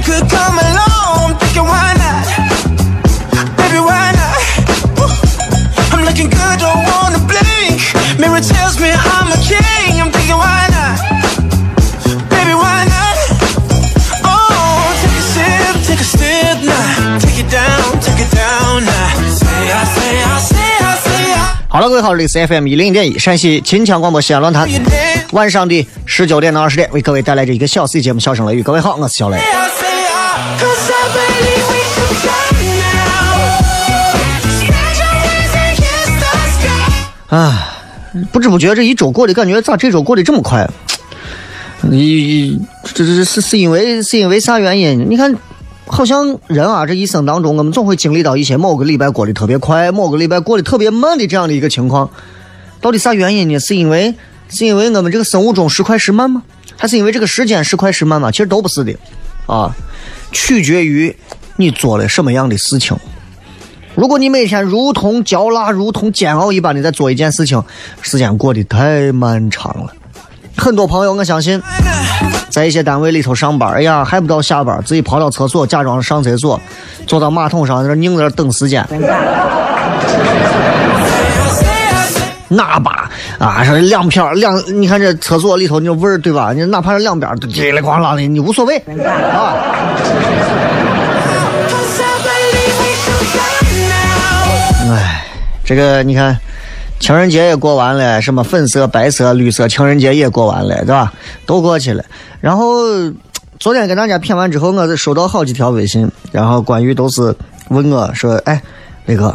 [0.00, 0.49] 了，各
[22.00, 24.66] 位好，这里是 FM 一零一点一陕西秦腔广播西安论坛，
[25.32, 28.60] 晚上的十九点到二十点为各位带来这一个小 C 节目《笑声雷雨》。
[28.62, 29.36] 各位好，我是小雷。
[37.28, 37.68] 啊，
[38.32, 40.66] 不知不觉这一周过得感觉咋这周过得这么快？
[41.82, 42.58] 你
[42.94, 45.06] 这这是是因为是因为啥原因？
[45.10, 45.36] 你看。
[45.92, 52.08] 好像人啊，这一生当中，我们总会经历到一些某个礼拜过得特别快，某个礼拜过得特别慢的这样的一个情况。
[52.80, 53.58] 到底啥原因呢？
[53.58, 54.14] 是因为
[54.48, 56.42] 是因为我们这个生物钟时快时慢吗？
[56.76, 58.30] 还是因为这个时间时快时慢吗？
[58.30, 58.94] 其实都不是的，
[59.46, 59.74] 啊，
[60.32, 61.14] 取决于
[61.56, 62.96] 你做了什么样的事情。
[63.96, 67.62] 如果你每天如同嚼蜡、如同煎熬一般的在做一件事情，
[68.00, 69.92] 时间过得太漫长了。
[70.60, 71.60] 很多朋友，我相信。
[72.50, 76.60] 在一些单位里头上班，哎呀，还不到下班，自己跑到厕所，假装上厕所，
[77.06, 78.84] 坐到马桶上在那拧在那等时间。
[82.48, 86.52] 那把啊，说两片两，你看这厕所里头那味儿，对吧？
[86.52, 89.54] 你哪怕是两边叽里咣啷的，你无所谓啊。
[94.90, 95.24] 哎，
[95.64, 96.36] 这个你看。
[97.00, 101.10] 情人节也过完了，什么粉色、白色、绿色情人节也过完了，对吧？
[101.46, 102.04] 都过去了。
[102.40, 102.84] 然后
[103.58, 107.34] 昨天跟大家谝完之后，我收到好几条微信，然后关于都是
[107.68, 108.60] 问我说：“哎，
[109.06, 109.34] 那个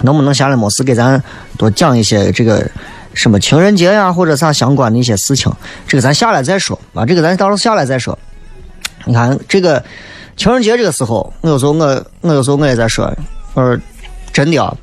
[0.00, 1.22] 能不能下来没事给咱
[1.58, 2.66] 多讲一些这个
[3.12, 5.52] 什么情人节呀，或者啥相关的一些事情？
[5.86, 8.18] 这个咱下来再说啊，这个咱到时候下来再说。
[9.04, 9.84] 你看这个
[10.38, 13.14] 情人节这个时候，我有时候我我有时候我也在说，
[13.52, 13.78] 我说
[14.32, 14.74] 真的啊，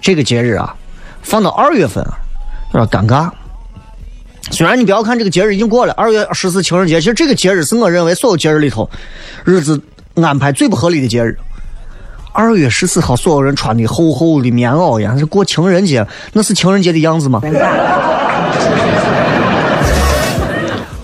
[0.00, 0.74] 这个节日啊。”
[1.28, 2.18] 放到二月份啊，
[2.72, 3.30] 有点尴尬。
[4.50, 8.88] 虽然你不要看这个节日已经过了，二月十四情人节，其实这个节日是我认为所有节日里头
[9.44, 9.78] 日子
[10.14, 11.36] 安排最不合理的节日。
[12.32, 17.42] 二月十四号，所有人穿的厚厚的棉袄呀，是过情人节，那是情人节的样子吗？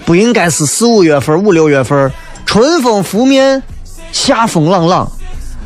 [0.07, 2.11] 不应该是四五月份、五六月份，
[2.47, 3.63] 春风拂面，
[4.11, 5.13] 夏风朗朗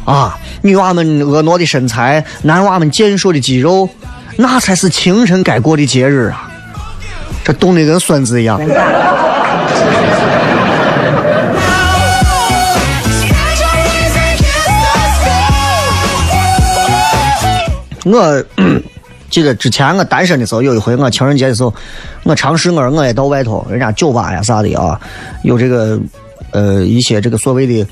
[0.04, 3.88] 啊，女娃们婀娜的身材，男娃们健硕的肌肉。
[4.40, 6.48] 那才是情人该过的节日啊！
[7.42, 8.56] 这冻得跟孙子一样。
[18.04, 18.44] 我
[19.28, 21.74] 记得之前我单身的时候，有一回我情人节的时候，
[22.22, 25.00] 我尝试我说我也到外头人家酒吧呀啥的啊，
[25.42, 25.98] 有这个
[26.52, 27.84] 呃一些这个所谓的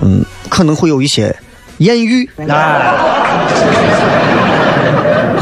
[0.00, 1.36] 嗯可能会有一些
[1.76, 2.80] 艳遇啊。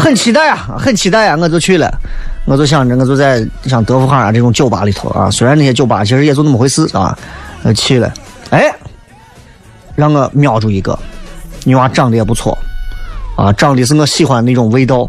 [0.02, 1.37] 很期待啊，很期待啊！
[1.40, 1.88] 我就去了，
[2.44, 7.16] 我就想着，我就在像德福哈啊这种酒吧里头啊，虽然那些酒吧其实也就那么回事啊，
[7.62, 8.12] 我去了，
[8.50, 8.75] 哎，
[9.94, 10.99] 让我瞄住一个
[11.62, 12.58] 女娃，长得也不错
[13.37, 15.08] 啊，长得是我喜欢那种味道，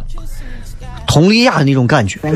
[1.07, 2.19] 佟丽娅的那种感觉。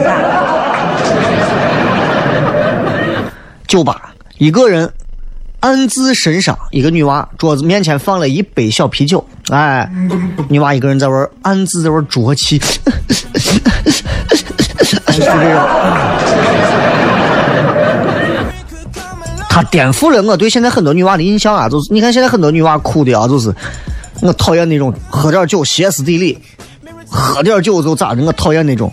[3.67, 4.91] 酒吧一个人
[5.67, 6.57] 暗自神伤。
[6.71, 9.91] 一个女娃桌子面前放了一杯小啤酒，哎，
[10.47, 12.57] 女娃一个人在玩，暗自在玩啜泣，
[14.79, 15.33] 是这种。
[19.49, 21.67] 他颠覆了我对现在很多女娃的印象啊！
[21.67, 23.53] 就是你看现在很多女娃哭的啊，就是
[24.21, 26.39] 我讨厌那种喝点酒歇斯底里，
[27.09, 28.23] 喝点酒就咋的？
[28.23, 28.89] 我讨厌那种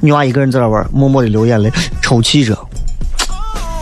[0.00, 1.70] 女娃一个人在那玩，默默的流眼泪，
[2.00, 2.56] 抽泣着。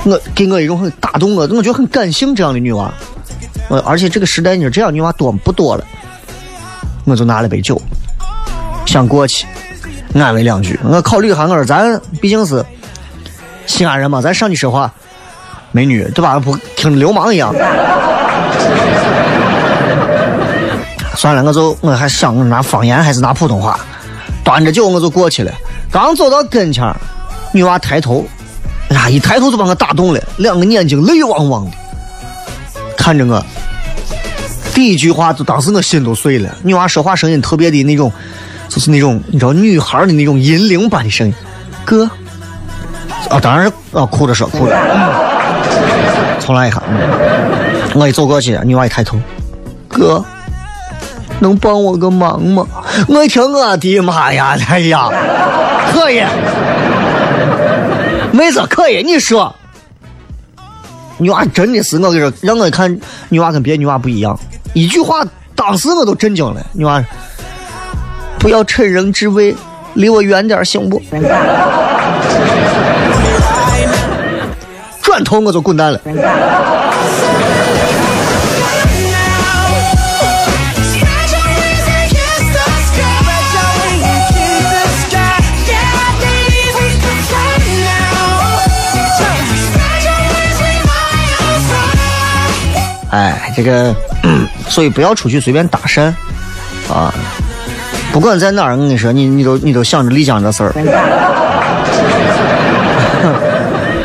[0.07, 2.93] 我给我一种很打动我，我觉得很感性这样的女娃。
[3.69, 5.85] 我，而且这个时代，你说这样女娃多不多了？
[7.05, 7.81] 我就拿了杯酒，
[8.87, 9.47] 想过去
[10.15, 10.79] 安慰两句。
[10.85, 12.65] 我考虑一下，我说咱毕竟是
[13.67, 14.93] 西安人嘛，咱上去说话。
[15.73, 16.39] 美女，对吧？
[16.39, 17.53] 不听流氓一样。
[21.17, 23.81] 算了，我就我还想拿方言还是拿普通话。
[24.45, 25.53] 端着酒我就过去了。
[25.91, 26.95] 刚走到跟前
[27.53, 28.25] 女娃抬头，
[28.89, 31.73] 哎呀，一抬头就把我打动了，两个眼睛泪汪汪的
[32.97, 33.45] 看着我。
[34.75, 36.55] 第一句话就当时我心都碎了。
[36.63, 38.13] 女娃说话声音特别的那种，
[38.69, 41.35] 就是那种你知道女孩的那种银铃般的声音。
[41.85, 42.05] 哥，
[43.31, 44.77] 啊，当然是啊，哭着说，哭着。
[46.41, 46.83] 重来一下，
[47.95, 49.19] 我一走过去，女娃一抬头，
[49.89, 50.25] 哥，
[51.41, 52.67] 能帮我个忙吗？
[53.09, 55.09] 我一听，我的妈呀，哎呀，
[55.93, 56.23] 可以，
[58.37, 59.55] 妹子可以，你说，
[61.17, 63.01] 女娃真的是我跟你说，让我看
[63.31, 64.39] 女娃跟别的女娃不一样，
[64.75, 65.25] 一句话，
[65.55, 66.61] 当时我都震惊了。
[66.75, 67.03] 女娃，
[68.39, 69.57] 不要趁人之危，
[69.95, 71.01] 离我远点行不？
[75.01, 75.99] 转头我就滚蛋了。
[93.17, 93.97] 哎，这个，
[94.69, 96.13] 所以不要出去随便搭讪
[96.93, 97.11] 啊！
[98.13, 100.73] 不管在哪儿，我跟你说，你你都你都想着丽江这事儿。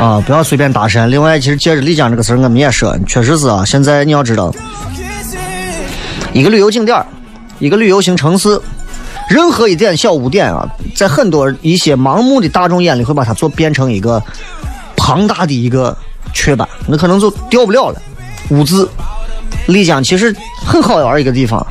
[0.00, 1.06] 啊，不要随便搭讪。
[1.08, 3.62] 另外，其实借着丽江这个事儿，我们也说，确实是啊。
[3.66, 4.50] 现在你要知道，
[6.32, 7.04] 一个旅游景点
[7.58, 8.58] 一个旅游型城市，
[9.28, 10.66] 任何一点小污点啊，
[10.96, 14.22] 在很多一些盲目的大众眼里，会把它做变成一个
[14.96, 15.94] 庞大的一个
[16.32, 18.00] 雀斑，那可能就掉不了了。
[18.52, 18.88] 污渍，
[19.66, 20.34] 丽江其实
[20.64, 21.64] 很好玩一个地方，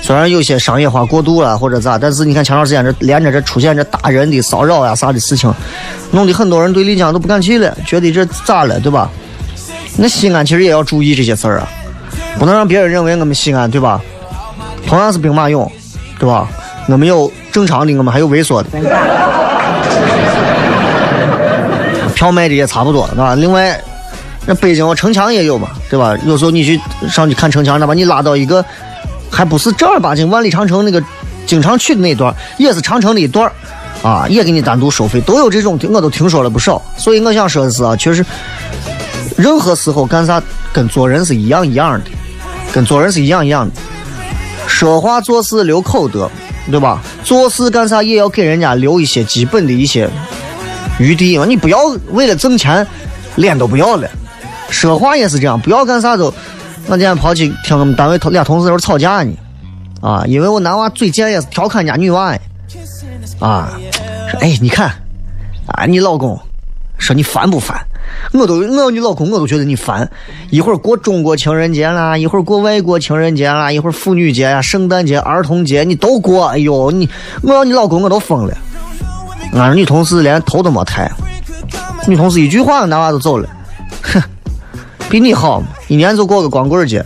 [0.00, 5.52] 虽然有些商业化过度了或者咋，但是你看前段时间这连着这出现这打人的骚扰呀啥的事情。
[6.10, 9.10] 弄得很多人对丽江都不敢去了，觉得这咋了，对吧？
[9.96, 11.68] 那西安其实也要注意这些事儿啊，
[12.38, 14.00] 不能让别人认为我们西安，对吧？
[14.86, 15.68] 同样是兵马俑，
[16.18, 16.48] 对吧？
[16.88, 18.68] 我们有正常的，我们还有猥琐的，
[22.14, 23.34] 票卖的也差不多，对吧？
[23.34, 23.78] 另外，
[24.48, 26.16] 那北京城墙也有嘛，对吧？
[26.26, 28.64] 有时候你去上去看城墙，那把你拉到一个
[29.30, 31.00] 还不是正儿八经万里长城那个
[31.44, 33.52] 经常去的那段，也是长城的一段。
[34.00, 36.80] 啊，也给你单独收费，都有这种，我都听说了不少。
[36.96, 38.24] 所以我想说的是啊，确实，
[39.36, 40.40] 任何时候干啥
[40.72, 42.10] 跟做人是一样一样的，
[42.72, 43.74] 跟做人是一样一样的。
[44.68, 46.30] 说话做事留口德，
[46.70, 47.02] 对吧？
[47.24, 50.08] 做事干啥也要给人家留一些基本的一些
[51.00, 51.44] 余地嘛。
[51.44, 51.78] 你不要
[52.12, 52.86] 为了挣钱，
[53.34, 54.08] 脸都不要了。
[54.70, 56.32] 说话也是这样，不要干啥都。
[56.86, 59.32] 我今天跑去听我们单位俩同事在吵架呢，
[60.00, 62.34] 啊，因为我男娃嘴贱也是调侃人家女娃。
[63.40, 63.70] 啊，
[64.30, 64.88] 说哎，你看，
[65.66, 66.38] 啊，你老公
[66.98, 67.78] 说你烦不烦？
[68.32, 70.08] 我都我要你老公我都觉得你烦。
[70.50, 76.46] 一会儿过中国情人节啦，一会儿过外国情人节啦，一会儿妇女节呀、圣诞节、儿童节，你都过。
[76.46, 77.08] 哎呦，你
[77.42, 78.56] 我要你老公我都疯了。
[79.52, 81.10] 俺女同事连头都没抬，
[82.06, 83.48] 女同事一句话，男娃都走了。
[84.02, 84.22] 哼，
[85.10, 87.04] 比你好，一年就过个光棍节。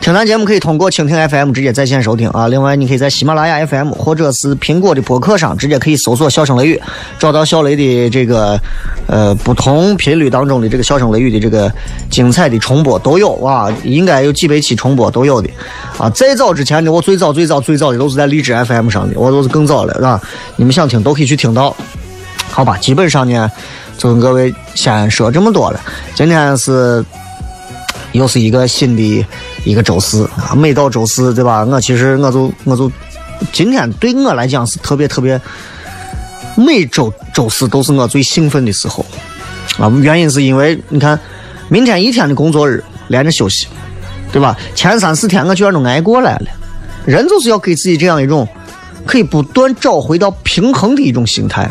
[0.00, 2.48] 听咱节目可以通过蜻蜓 FM 直接在线收听啊！
[2.48, 6.80] 另外，你可以在喜马拉雅 FM 或者是苹果的播客上直接可以搜索“笑声雷雨”，
[7.18, 8.58] 找到小雷的这个
[9.06, 11.70] 呃不同频率当中的这个“笑声雷雨”的这个
[12.10, 15.50] 精彩的重播都有啊，应该有几百期重播都有的
[15.98, 16.08] 啊。
[16.10, 20.20] 再早之前的，我最早最早最早的都是在荔枝 FM 上的，我都是更早了，是吧？
[20.56, 21.76] 你们想听都可以去听到，
[22.50, 22.76] 好吧？
[22.78, 23.50] 基本上呢，
[23.96, 25.80] 就跟各位先说这么多了。
[26.14, 27.04] 今天是
[28.12, 29.24] 又是一个新的。
[29.62, 31.62] 一个周四啊，每到周四，对吧？
[31.66, 32.90] 我其实我就我就
[33.52, 35.38] 今天对我来讲是特别特别，
[36.56, 39.04] 每周周四都是我最兴奋的时候
[39.78, 39.92] 啊。
[40.00, 41.20] 原因是因为你看，
[41.68, 43.66] 明天一天的工作日连着休息，
[44.32, 44.56] 对吧？
[44.74, 46.46] 前三四天我居然都挨过来了。
[47.04, 48.48] 人就是要给自己这样一种
[49.04, 51.70] 可以不断找回到平衡的一种心态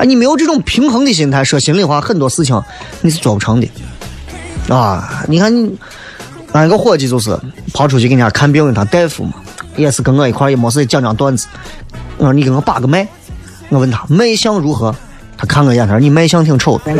[0.00, 2.58] 啊，你没有这种平衡的心态，说心里话，很多事情
[3.02, 3.68] 你是做不成的。
[4.66, 5.78] 啊，你看你，
[6.52, 7.38] 俺一个伙计就是
[7.74, 9.34] 跑出去给人家看病，他大夫嘛，
[9.76, 11.46] 也是跟我一块也没事讲讲段子。
[12.16, 13.06] 我说你给我把个脉，
[13.68, 14.94] 我问他脉象如何，
[15.36, 16.94] 他看我眼，他说你脉象挺丑的。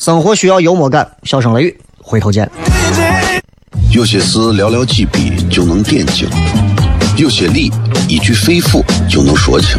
[0.00, 2.50] 生活需要幽默感，笑声雷雨，回头见。
[3.92, 6.28] 有些事寥寥几笔就能点睛，
[7.16, 7.70] 有些理
[8.08, 9.78] 一句肺腑就能说清，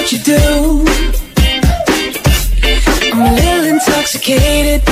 [0.00, 0.84] what you do.
[3.12, 4.82] I'm a little intoxicated.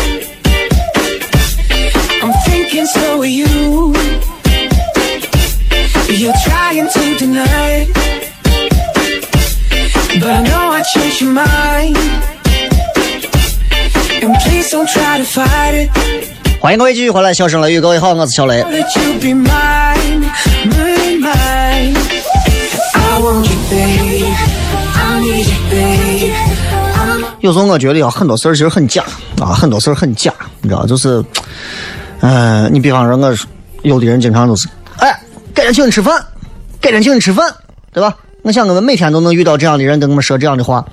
[2.23, 3.95] I'm thinking so are you.
[6.09, 7.89] You're trying to deny it.
[10.21, 11.97] But I know I changed your mind.
[14.23, 15.91] And please don't try to fight it.
[16.61, 18.63] 欢迎各位继续回来，笑声雷雨，各位好，我是小雷。
[18.65, 20.31] Let you be mine,
[20.65, 21.95] mine, mine.
[22.95, 24.18] I want you, babe.
[27.42, 29.04] 有时候我觉得啊，很多事儿其实很假
[29.40, 31.24] 啊，很多事儿很假，你知道，就是，
[32.20, 33.34] 嗯、你比方说我，
[33.84, 35.18] 有的人经常都是，哎，
[35.54, 36.22] 改天请你吃饭，
[36.82, 37.50] 改天请你吃饭，
[37.94, 38.16] 对吧？
[38.42, 40.86] 我想我们每天都能遇到这样的人，跟我们说这样的话。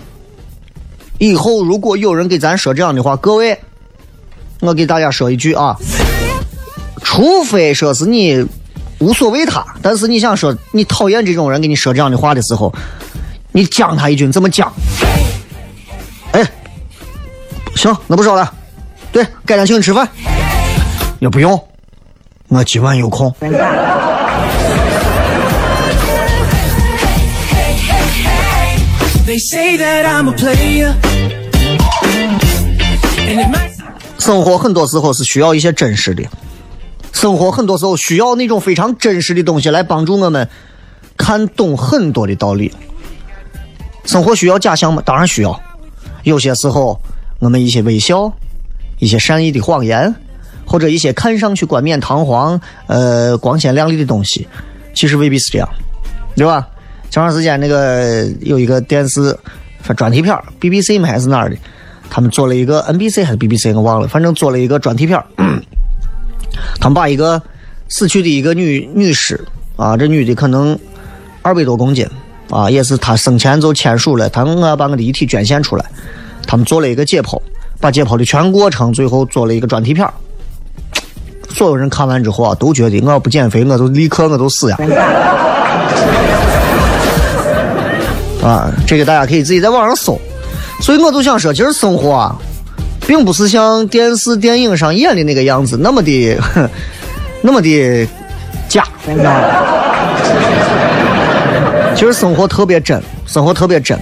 [1.18, 3.58] 以后如果有人给咱说这样的话，各位，
[4.60, 5.76] 我给大家说一句啊，
[7.02, 8.46] 除非说是你
[8.98, 12.72] 无所谓他，但是你想说你讨厌这种人给你说这样的话的时候，
[13.56, 14.70] 你讲他一句，你怎么讲？
[16.32, 16.46] 哎，
[17.74, 18.52] 行，那不说了。
[19.10, 20.06] 对，改天请你吃饭。
[21.20, 21.58] 也不用，
[22.48, 23.34] 我今晚有空。
[34.18, 36.24] 生活很多时候是需要一些真实的，
[37.10, 40.46] 生活很多时候需要那种非常真实的东西来帮助我们
[41.16, 42.70] 看懂很多的道理。
[44.06, 45.02] 生活需要假象吗？
[45.04, 45.60] 当然需要。
[46.22, 46.98] 有些时候，
[47.38, 48.32] 我们一些微笑、
[48.98, 50.14] 一些善意的谎言，
[50.64, 54.46] 或者一些看上去冠冕堂皇、呃光鲜亮丽的东西，
[54.94, 55.68] 其实未必是这样，
[56.34, 56.66] 对吧？
[57.10, 59.36] 前段时间那个有一个电视
[59.96, 61.56] 专题片，BBC 吗还是哪儿的？
[62.10, 65.20] 他们做了一个 NBC 还是 BBC 我忘了，反正做了一个专题片
[66.80, 67.40] 他们把一个
[67.88, 69.40] 死去的一个女女尸
[69.76, 70.78] 啊，这女的可能
[71.42, 72.06] 二百多公斤
[72.50, 75.84] 啊，也是他生前就签署了，他我把我的遗体捐献出来。
[76.46, 77.40] 他们做了一个解剖，
[77.80, 80.08] 把解剖的全过程最后做了一个专题片
[81.48, 84.78] 所有人看完之后啊，都觉得我要不减肥，我就立刻我就死呀！
[88.44, 90.16] 啊，这个大家可以自己在网上搜。
[90.80, 92.36] 所以我就想说，其实生活啊，
[93.06, 96.38] 并不是像电视、电影上演的那个样子，那么的，
[97.42, 98.06] 那么的
[98.68, 99.85] 假，你知道吗？
[101.96, 103.98] 其实生活特别真，生活特别真。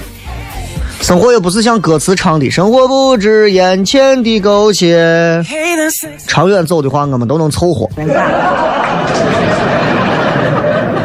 [1.00, 5.40] 生活也不是像歌词唱的“生活不止眼前的苟且”，
[6.26, 7.88] 长远走的话，我们都能凑合，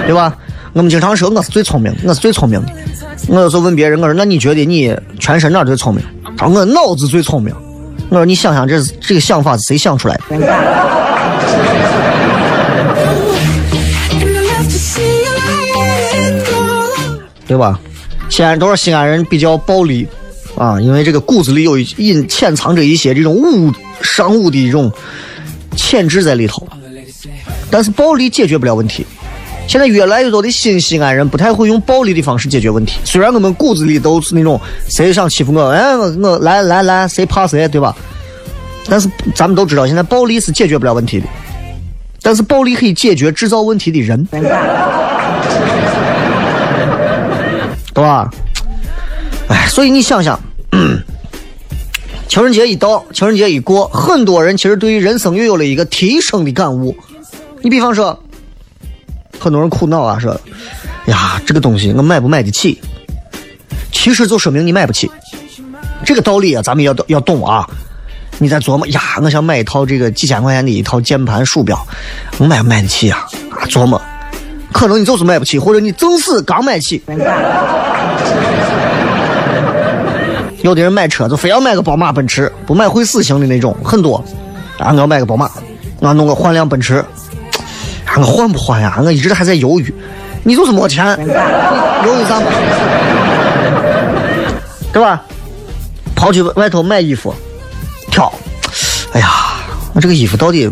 [0.07, 0.35] 对吧？
[0.73, 2.71] 我们经常说我是最聪明的，我是最聪明的。
[3.27, 6.03] 我有时候问别人，我说：“那你觉得你全身哪最聪明？”
[6.37, 7.53] 他说：“我脑子最聪明。”
[8.09, 10.98] 我说：“你想想这这个想法是谁想出来的？
[17.49, 17.79] 对吧？
[18.29, 20.07] 西安都是西安人比较暴力
[20.55, 24.91] 啊，因为这个骨子里有一隐潜藏着一些这种武商务的一种
[25.75, 26.67] 潜质在里头。
[27.71, 29.03] 但是暴力解决不了问题，
[29.67, 32.99] 现在越来越多的新西安人不太会用暴力的方式解决问题。
[33.03, 37.95] 虽然我们骨子里都是那种谁想欺负我，哎，我我来来来，谁怕谁，对吧？
[38.87, 41.25] 但是咱们都知道，现在暴力是解决不了问题的，
[42.21, 44.23] 但是暴力可以解决制造问题的人，
[47.99, 48.31] 对吧？
[49.49, 50.39] 哎，所以你想想，
[52.29, 56.95] 情人节一到，情人节一过，很多人其实对于人生又有了一个提升的感悟。
[57.61, 58.17] 你比方说，
[59.37, 60.39] 很多人苦恼啊，说
[61.07, 62.79] 呀，这个东西我买不买得起？
[63.91, 65.11] 其实就说明你买不起。
[66.05, 67.69] 这个道理啊，咱们要要懂啊。
[68.37, 71.77] 你在琢磨呀，我想买一套这个几千块钱的一套键盘鼠标，
[72.37, 73.27] 我买不买得起呀？
[73.51, 74.01] 啊，琢磨，
[74.71, 77.01] 可能你就是买不起，或者你正是刚买起。
[80.61, 84.23] 有的人买车就非要买个宝马、奔驰，不买会死型的那种，很多。
[84.77, 85.49] 啊，我要买个宝马，
[85.99, 86.95] 我弄个换辆奔驰，
[88.05, 88.99] 啊，我换不换呀？
[89.03, 89.93] 我一直还在犹豫。
[90.43, 92.45] 你就是没钱，犹豫啥嘛？
[94.91, 95.21] 对吧？
[96.15, 97.33] 跑去外头买衣服。
[98.11, 98.31] 挑，
[99.13, 99.27] 哎呀，
[99.93, 100.69] 我这个衣服到底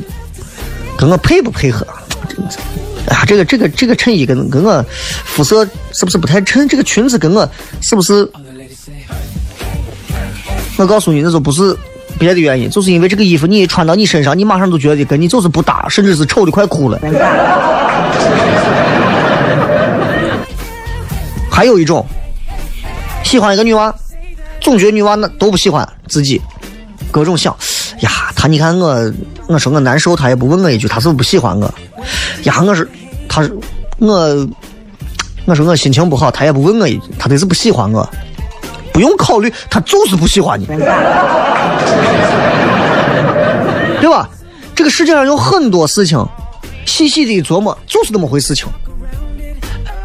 [0.98, 1.86] 跟我配不配合？
[3.08, 4.86] 哎呀，这个这个这个衬衣跟跟我
[5.24, 6.68] 肤色是不是不太衬？
[6.68, 7.50] 这个裙子跟我
[7.82, 8.30] 是不是？
[10.78, 11.76] 我告诉你，那就不是
[12.20, 17.00] 别的原因，就是因为这个衣服你一穿到你身上，你马上就觉得跟你就是不搭，甚至是丑的快哭了。
[21.50, 22.06] 还有一种，
[23.24, 23.92] 喜欢一个女娃，
[24.62, 26.40] 总觉得女娃那都不喜欢自己。
[27.10, 27.56] 各种想
[28.02, 29.14] 呀，他你看我，
[29.48, 31.74] 我说我难受，他也不问我一句，他是不是不喜欢我？
[32.44, 32.88] 呀，我是，
[33.28, 33.52] 他是
[33.98, 34.48] 我，
[35.46, 38.08] 我说我心情不好，他也不问我一句，他得是不喜欢我，
[38.94, 40.78] 不用考虑，他就是不喜欢你，对
[44.10, 44.30] 吧？
[44.76, 46.24] 这个世界上有很多事情，
[46.86, 48.68] 细细的琢磨，就是那么回事情，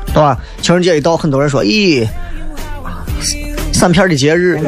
[0.07, 0.39] 对吧？
[0.63, 2.09] 情人节一到，很多人说，咦，
[3.71, 4.59] 三片的节日。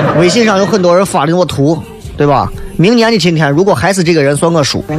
[0.18, 1.80] 微信上有很多人发的我图，
[2.16, 2.50] 对吧？
[2.76, 4.84] 明年的今天，如果还是这个人，算我输。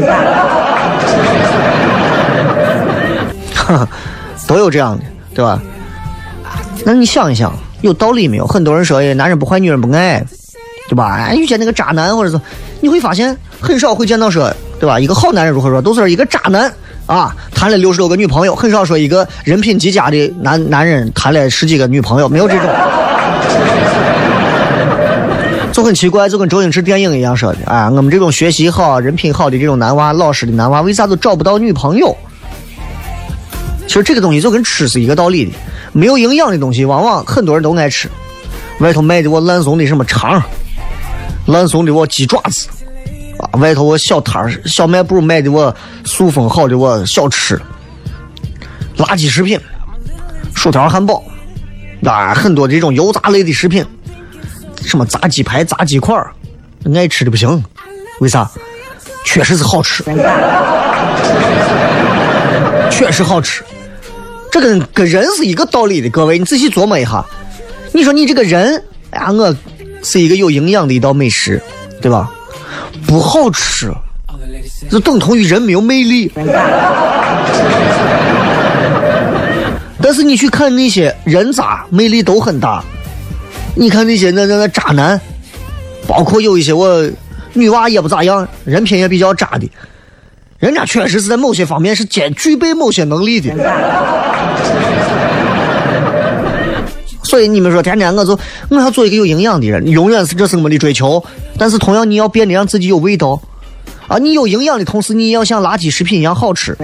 [4.48, 5.62] 都有这样的，对吧？
[6.84, 8.48] 那你想一想，有道理没有？
[8.48, 10.26] 很多人说，男人不坏，女人不爱，
[10.90, 11.32] 对吧？
[11.36, 12.42] 遇见那个渣男，或者是
[12.82, 15.00] 你会发现，很少会见到说，对吧？
[15.00, 16.72] 一个好男人如何说，都是一个渣男
[17.06, 22.68] 啊，谈了六十多个女朋友，很少说一个人品极佳的男男人谈了十几个女朋友，没有这种。
[25.80, 32.14] 就很奇怪，就跟周星驰电影一样说的，哎，我们这种学习好、人品好的这种男娃、老实的男娃，为啥都找不到女朋友？
[33.88, 35.54] 其实这个东西就跟吃是一个道理的，
[35.94, 38.10] 没有营养的东西，往往很多人都爱吃。
[38.82, 40.44] 外头卖的我烂怂的什么肠，
[41.46, 42.68] 烂怂的我鸡爪子，
[43.38, 47.58] 啊，外头我小摊小卖部卖的我塑封好的我小吃，
[48.98, 49.58] 垃圾食品，
[50.54, 51.24] 薯条、汉堡，
[52.04, 53.86] 啊，很多这种油炸类的食品。
[54.90, 56.22] 什么炸鸡排、炸鸡块
[56.96, 57.64] 爱吃的不行，
[58.20, 58.50] 为啥？
[59.26, 60.04] 确实是好吃，
[62.90, 63.64] 确实好吃。
[64.52, 67.24] 这跟跟人是一个道理的，各位，你仔细琢磨一下。
[67.92, 69.56] 你说你这个人，哎呀，我
[70.02, 71.62] 是一个有营养的一道美食，
[72.02, 72.32] 对吧？
[73.06, 73.94] 不好吃，
[74.90, 76.32] 就等同于人没有魅力。
[80.02, 82.84] 但是你去看那些人渣，魅力都很大。
[83.80, 85.18] 你看那些那那那渣男，
[86.06, 87.10] 包括有一些我
[87.54, 89.72] 女娃也不咋样，人品也比较渣的，
[90.58, 93.56] 人家确实是在某些方面是兼具备某些能力的。
[97.24, 98.38] 所以你们说天天我就
[98.70, 101.24] 我要做一个有营养的人，永远是这是我们的追求。
[101.58, 103.42] 但是同样你要变得让自己有味道
[104.10, 104.18] 啊！
[104.18, 106.76] 你有营养的同时，你也要像垃圾食品一样好吃。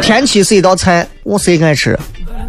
[0.00, 1.98] 天气是一道菜，我谁爱吃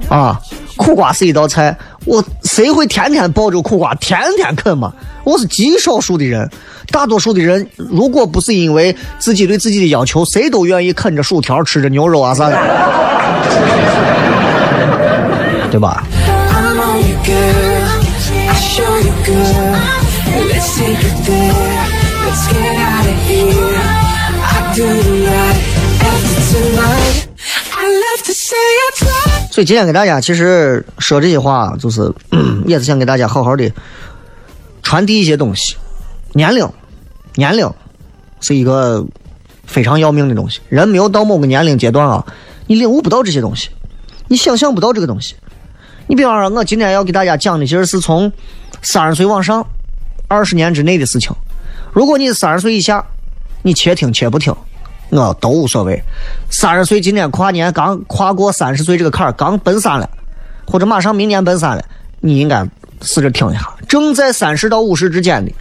[0.08, 0.40] 啊？
[0.76, 4.92] 苦瓜是一道菜，我谁会天天抱着苦瓜天天啃嘛？
[5.24, 6.50] 我是极少数的人，
[6.92, 12.58] 大多数的人如果不是因为自己对自己的要求，谁都愿意啃着薯条吃着牛肉啊啥的，
[15.72, 16.04] 对吧？
[29.54, 32.12] 所以今天给大家其实说这些话，就是
[32.66, 33.72] 也是想给大家好好的
[34.82, 35.76] 传递一些东西。
[36.34, 36.68] 年龄，
[37.36, 37.72] 年龄
[38.42, 39.06] 是一个
[39.68, 40.60] 非常要命的东西。
[40.70, 42.26] 人没有到某个年龄阶段啊，
[42.66, 43.70] 你领悟不到这些东西，
[44.28, 45.36] 你想象不到这个东西。
[46.08, 48.32] 你比方说，我今天要给大家讲的，其实是从
[48.82, 49.64] 三十岁往上
[50.28, 51.32] 二十年之内的事情。
[51.92, 53.06] 如果你三十岁以下，
[53.62, 54.52] 你且听且不听，
[55.14, 56.02] 我都无所谓。
[56.50, 60.10] 三十岁今年跨年刚跨过三十岁这个坎儿，刚奔三了，
[60.66, 61.84] 或者马上明年奔三了，
[62.20, 62.68] 你应该
[63.02, 63.62] 试着听一下。
[63.88, 65.52] 正在三十到五十之间的，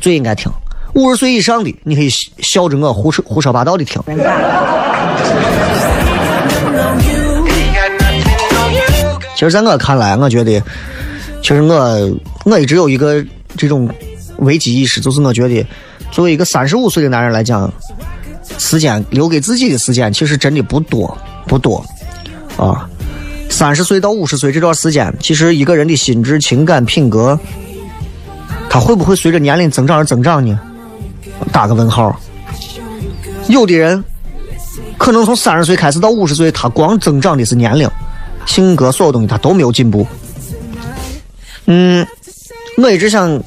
[0.00, 0.50] 最应该听；
[0.94, 4.00] 五十岁以上的，你可以笑着我胡扯胡说八道的听。
[9.34, 10.62] 其实，在我看来，我觉得，
[11.42, 13.24] 其实我我一直有一个
[13.56, 13.88] 这种
[14.38, 15.66] 危机意识，就是我觉得，
[16.10, 17.72] 作为一个三十五岁的男人来讲，
[18.58, 21.84] 时间留给自己的时间其实真的不多不多
[22.56, 22.88] 啊。
[23.48, 27.38] 三十岁到五十岁这段时间，其实一个人的心智、情感、品格，
[28.68, 30.58] 他会不会随着年龄增长而增长呢？
[31.52, 32.18] 打个问号。
[33.48, 34.04] 有的人
[34.96, 37.90] 可能从三十岁开始到五十岁，他光增长的是年龄。
[38.46, 40.06] 性格所有东西他都没有进步。
[41.66, 42.06] 嗯，
[42.78, 43.40] 我一直想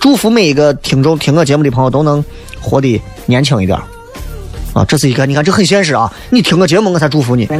[0.00, 2.24] 祝福每一个听众听我节目的朋友都能
[2.60, 3.78] 活得年轻一点
[4.78, 4.84] 啊！
[4.86, 6.12] 这是一个，你看这很现实啊！
[6.30, 7.58] 你听我节目我才祝福你，对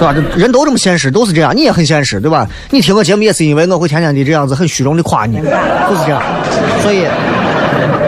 [0.00, 0.14] 吧？
[0.34, 1.54] 人都这么现实，都是这样。
[1.54, 2.48] 你也很现实，对吧？
[2.70, 5.50] 你听我节目也是因为我会天天的这样子很虚荣的夸你，就是
[6.06, 6.22] 这样。
[6.80, 7.06] 所以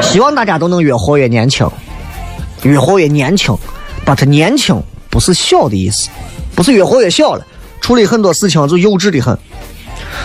[0.01, 1.71] 希望大家都能越活越年轻，
[2.63, 3.55] 越活越年轻，
[4.07, 4.83] 把它年轻。
[5.11, 6.09] 不是小的意思，
[6.57, 7.47] 不是越活越小了，
[7.81, 9.39] 处理很多事情就幼稚的很。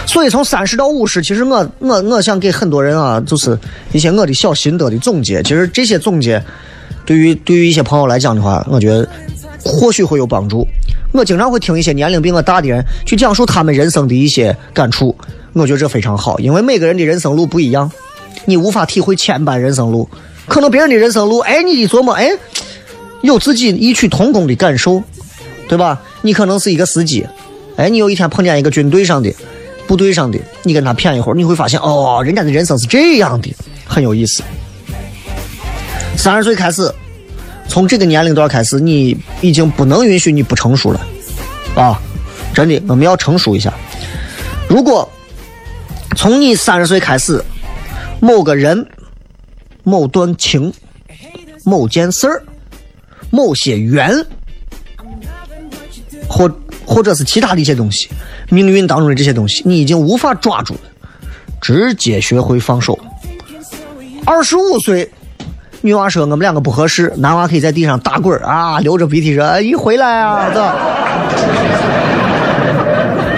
[0.09, 3.55] 所以从三十到五十，其实我我我想给很多人啊，就是
[3.91, 5.43] 一些我的小心得的总结。
[5.43, 6.43] 其实这些总结，
[7.05, 9.07] 对于对于一些朋友来讲的话，我觉得
[9.63, 10.67] 或许会有帮助。
[11.11, 15.15] 我经常会听一些年龄比我大的人去讲述他们人生的一些感触，
[15.53, 17.91] 我觉得这非常好，因为每个人的人生路不一样，
[18.45, 20.09] 你无法体会千般人生路，
[20.47, 22.31] 可能别人的人生路，哎，你一琢磨，哎。
[23.21, 25.03] 有自己异曲同工的感受，
[25.67, 26.01] 对吧？
[26.23, 27.27] 你可能是一个司机，
[27.75, 29.29] 哎，你有一天碰见一个军队上的、
[29.89, 33.51] 部队上的，你跟他谝一会儿，你会发现，哦，人家的人生是这样的，
[33.83, 34.43] 很有意思。
[36.15, 36.93] 三十岁开始，
[37.67, 41.01] 从这个年龄段开始，你已经不能允许你不成熟了，
[41.73, 41.99] 啊，
[42.53, 43.73] 真的，我们要成熟一下。
[44.67, 45.09] 如果
[46.15, 47.43] 从你三十岁开始，
[48.19, 48.85] 某个人、
[49.81, 50.71] 某段情、
[51.63, 52.43] 某件事儿。
[53.31, 54.25] 某些缘，
[56.27, 56.51] 或
[56.89, 58.09] 或者是其他的一些东西，
[58.49, 60.79] 命运当中的这些东西，你已经无法抓住了，
[61.61, 62.97] 直接学会放手。
[64.25, 65.07] 二十五岁，
[65.81, 70.59] 女娃说我们两个不合适，男娃可以在地上打滚啊，流着鼻涕说一回来啊，这。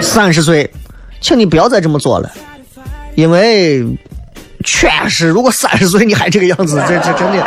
[0.00, 0.68] 三十岁，
[1.20, 2.32] 请你不要再这么做了，
[3.14, 3.84] 因为
[4.64, 7.46] 确实，如果三十岁你还这个样子，这这真的。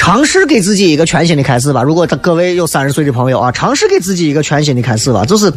[0.00, 1.82] 尝试给自己一个全新的开始吧。
[1.82, 5.52] 如果各位有三十岁的朋友啊，尝试给自己一个全新的开始吧，就是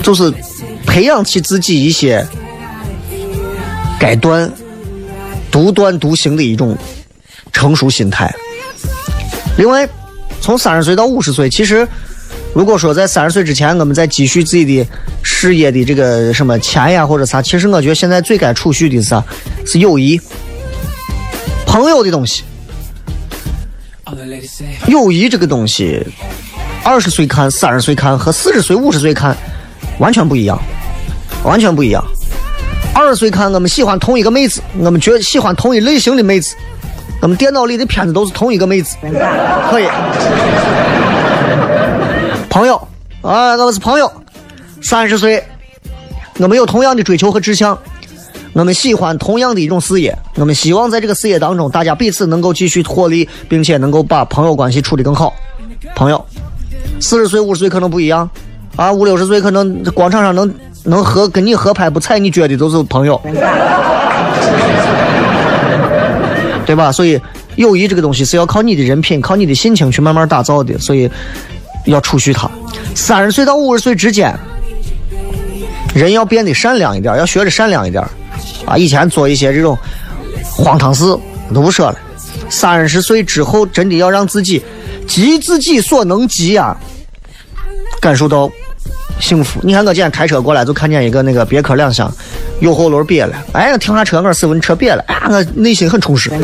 [0.00, 0.32] 就是
[0.86, 2.24] 培养起自己一些
[3.98, 4.48] 该断
[5.50, 6.78] 独断独行的一种
[7.52, 8.32] 成熟心态。
[9.58, 9.86] 另外，
[10.40, 11.86] 从三十岁到五十岁，其实
[12.54, 14.86] 如果说在三十岁之前，我们在积蓄自己的
[15.24, 19.24] 事业的这个什么钱呀或者啥，其实我觉得现在最该储蓄的是啥？
[19.66, 20.18] 是友谊。
[21.80, 22.44] 朋友的东西，
[24.86, 26.06] 友谊这个东西，
[26.84, 29.34] 二十岁看、三十岁看和四十岁、五十岁看
[29.98, 30.60] 完全不一样，
[31.42, 32.04] 完全不一样。
[32.94, 36.54] 二十岁看，我们喜欢同一个妹子，我们觉喜欢同一类型的妹子，
[37.22, 38.98] 我们电脑里的片子都是同一个妹子，
[39.70, 39.88] 可以。
[42.50, 42.76] 朋友
[43.22, 44.12] 啊，我们是朋友。
[44.82, 45.42] 三十岁，
[46.36, 47.78] 我们有同样的追求和志向。
[48.52, 55.32] 我们喜欢同样的一种事业，我们希望在这个事业当中，大家彼此能够继续获利，并且能够把朋友关系处理更好。
[55.94, 56.24] 朋友，
[57.00, 58.28] 四十岁、五十岁可能不一样，
[58.76, 60.52] 啊，五六十岁可能广场上能
[60.84, 63.20] 能合跟你合拍不踩你脚的都是朋友，
[66.66, 66.90] 对吧？
[66.90, 67.20] 所以
[67.56, 71.10] 友谊这个东西是要靠你的人品、靠你的心情去慢慢打造的，所以
[71.84, 72.50] 要储蓄它。
[72.94, 74.36] 三十岁到五十岁之间，
[75.94, 78.04] 人要变得善良一点，要学着善良一点。
[78.66, 79.76] 啊，以前做一些这种
[80.44, 81.04] 荒唐事
[81.54, 81.98] 都不说了。
[82.48, 84.62] 三十岁之后，真的要让自己
[85.06, 86.76] 急自己所能急啊，
[88.00, 88.50] 感受到
[89.20, 89.60] 幸福。
[89.62, 92.12] 你看我今天开车过来，就看见一个那个别克两厢，
[92.60, 93.34] 右后轮瘪了。
[93.52, 95.04] 哎，停下车，我师傅，你车瘪了。
[95.06, 96.30] 啊，我内心很充实。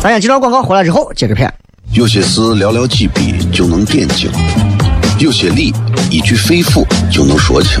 [0.00, 1.52] 咱先接段广告，回来之后接着片。
[1.92, 4.30] 有些事寥寥几笔就能点睛，
[5.18, 5.74] 有些理
[6.10, 7.80] 一句肺腑就能说清。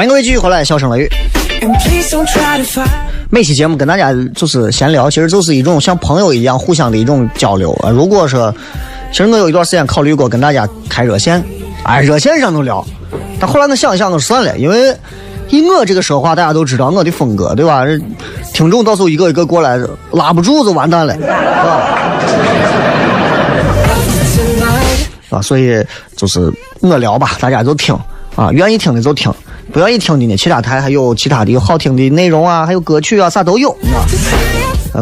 [0.00, 1.10] 欢迎各位继续回来，笑声雷雨。
[3.28, 7.90] 每期节目跟大家就是闲聊，其实就是一种像朋友一样互相的一种交流啊。
[7.90, 8.50] 如果说，
[9.12, 11.44] 其实我有一段时间考虑过跟大家开热线，
[11.82, 12.82] 哎，热线上头聊，
[13.38, 14.96] 但后来我想一想，我算了，因为
[15.50, 17.84] 以我这个说话，大家都知道我的风格，对吧？
[18.54, 19.78] 听众到时候一个一个过来，
[20.12, 21.36] 拉不住就完蛋了，是吧？
[25.28, 25.84] 啊，所以
[26.16, 27.94] 就是我聊吧，大家就听
[28.34, 29.30] 啊，愿意听的就听，
[29.72, 34.02] 不愿意听的呢，其他台还有其他的好听的内容啊，还有歌曲啊，啥都有，啊。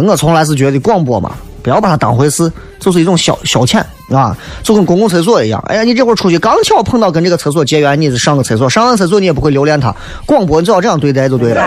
[0.07, 5.63] 我从来是觉得广播嘛，不要把它当回事，就是一种消消遣啊，就跟公共厕所一样。
[5.67, 9.95] 哎呀，你这会儿出去刚巧碰到跟这个厕所结缘，你是上个厕所，上完厕所你也不会留恋它。
[10.27, 11.65] 广播你只要这样对待就对了。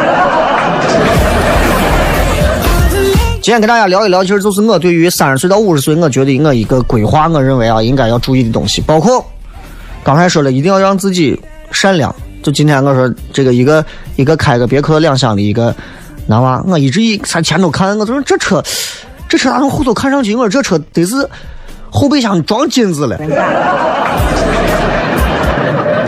[3.41, 9.25] 今天跟大家聊一聊，其实就是我对于三十岁到五十岁，我觉得我一个规划，我认为啊应该要注意的东西，包括
[10.03, 11.39] 刚才说了，一定要让自己
[11.71, 12.15] 善良。
[12.41, 15.73] 就今天我说这个一个一个开个别克两厢的一个
[16.27, 18.63] 男娃，我一直一在前头看，我说这车
[19.29, 21.29] 这车咋从后头看上去，我说这车得是
[21.89, 23.17] 后备箱装金子了，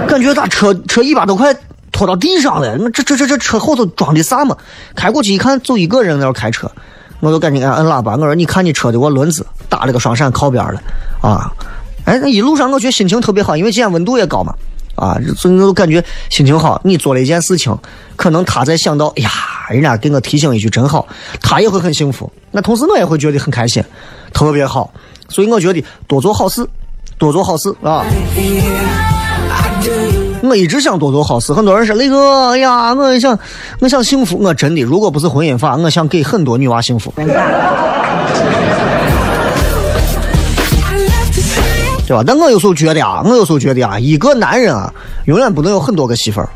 [0.07, 1.55] 感觉他车车尾巴都快
[1.91, 2.75] 拖到地上了。
[2.77, 4.57] 那这这这这车后头装的啥嘛？
[4.95, 6.71] 开过去一看，就一个人在那开车，
[7.19, 8.13] 我就赶紧按摁喇叭。
[8.13, 10.81] 我说：“你看你车的我轮子打了个双闪靠边了
[11.21, 11.51] 啊！”
[12.05, 14.53] 哎，那一路上我觉得心情特别好，因为今天温度也高嘛，
[14.95, 16.79] 啊，所以我就感觉心情好。
[16.83, 17.75] 你做了一件事情，
[18.15, 19.29] 可能他在想到，哎呀，
[19.69, 21.07] 人家给我提醒一句真好，
[21.41, 22.31] 他也会很幸福。
[22.51, 23.83] 那同时我也会觉得很开心，
[24.33, 24.91] 特别好。
[25.29, 26.67] 所以我觉得多做好事，
[27.17, 28.05] 多做好事啊。
[30.43, 31.53] 我一直想多做好事。
[31.53, 33.39] 很多人说雷哥，哎呀，我想，
[33.79, 34.37] 我想幸福。
[34.37, 37.11] 我真的，如果不是婚姻法，我想给很多女娃幸福，
[42.13, 42.23] 对吧？
[42.27, 44.93] 但我有时候觉得啊，我有时候觉得啊，一个男人啊，
[45.25, 46.47] 永远不能有很多个媳妇儿，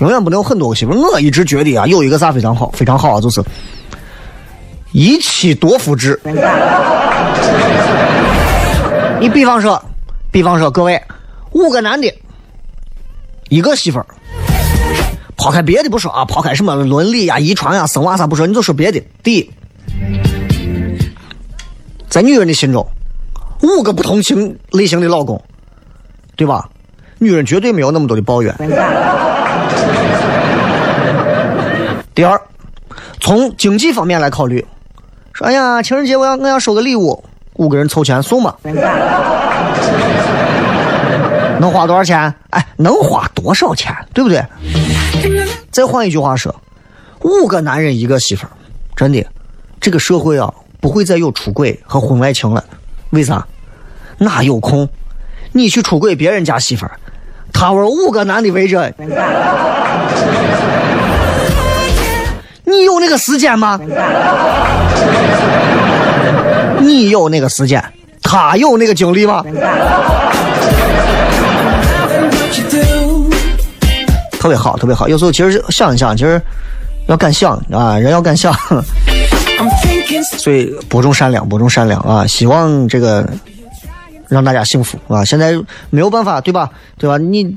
[0.00, 0.98] 永远不能有很多个媳妇儿。
[0.98, 3.42] 我一直觉得啊，有一个啥非常好，非常好啊，就是
[4.92, 6.20] 一妻多夫制。
[9.18, 9.82] 你比方说，
[10.30, 11.00] 比方说，各位
[11.52, 12.12] 五个男的。
[13.48, 14.06] 一个媳妇儿，
[15.36, 19.02] 抛开别的不说啊，抛开什么伦理呀、遗传呀、生娃啥不说，你就说别的。
[19.22, 19.50] 第一，
[22.10, 22.86] 在女人的心中，
[23.62, 25.40] 五个不同情类型的老公，
[26.36, 26.68] 对吧？
[27.18, 28.52] 女人绝对没有那么多的抱怨。
[32.14, 32.40] 第二，
[33.20, 34.66] 从经济方面来考虑，
[35.32, 38.56] 说哎呀，情人节我要我要收个礼物，五个人凑钱送嘛。
[41.60, 42.34] 能花多少钱？
[42.50, 43.94] 哎，能花多少钱？
[44.12, 44.44] 对不对？
[45.70, 46.52] 再换一句话说，
[47.20, 48.50] 五个男人一个媳妇儿，
[48.96, 49.24] 真的，
[49.80, 52.64] 这个社会啊，不会再有出轨和婚外情了。
[53.10, 53.46] 为啥？
[54.18, 54.88] 哪有空？
[55.54, 56.92] 你去出轨别人家媳妇儿，
[57.52, 58.90] 他玩五个男的围着，
[62.64, 63.78] 你有那个时间吗？
[66.80, 67.84] 你有那个时间，
[68.22, 69.44] 他有那个精力吗？
[74.40, 75.06] 特别好，特别好。
[75.06, 76.40] 有时候其实想一想，其实
[77.08, 78.52] 要敢想啊，人要敢想。
[80.38, 82.26] 所以播种善良，播种善良啊！
[82.26, 83.28] 希望这个
[84.32, 85.22] 让大家幸福啊！
[85.22, 85.54] 现在
[85.90, 86.70] 没有办法，对吧？
[86.96, 87.18] 对吧？
[87.18, 87.54] 你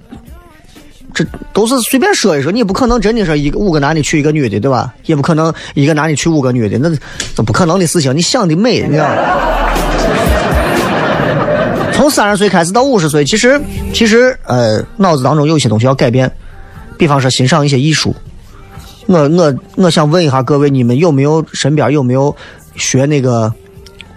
[1.13, 4.93] 这都是随便说一说，你不可能真的说一个五个男的娶一个女的，对吧？
[5.05, 6.93] 也不可能一个男的娶五个女的，那
[7.33, 8.13] 这不可能的事情。
[8.13, 9.15] 你想的美，你知道吗？
[11.93, 13.57] 从三十岁开始到五十岁，其实
[13.93, 16.29] 其实呃，脑子当中有些东西要改变，
[16.97, 18.13] 比方说欣赏一些艺术。
[19.07, 22.35] 我我我想问一下各位，你们有没有身边有没有
[22.75, 23.53] 学那个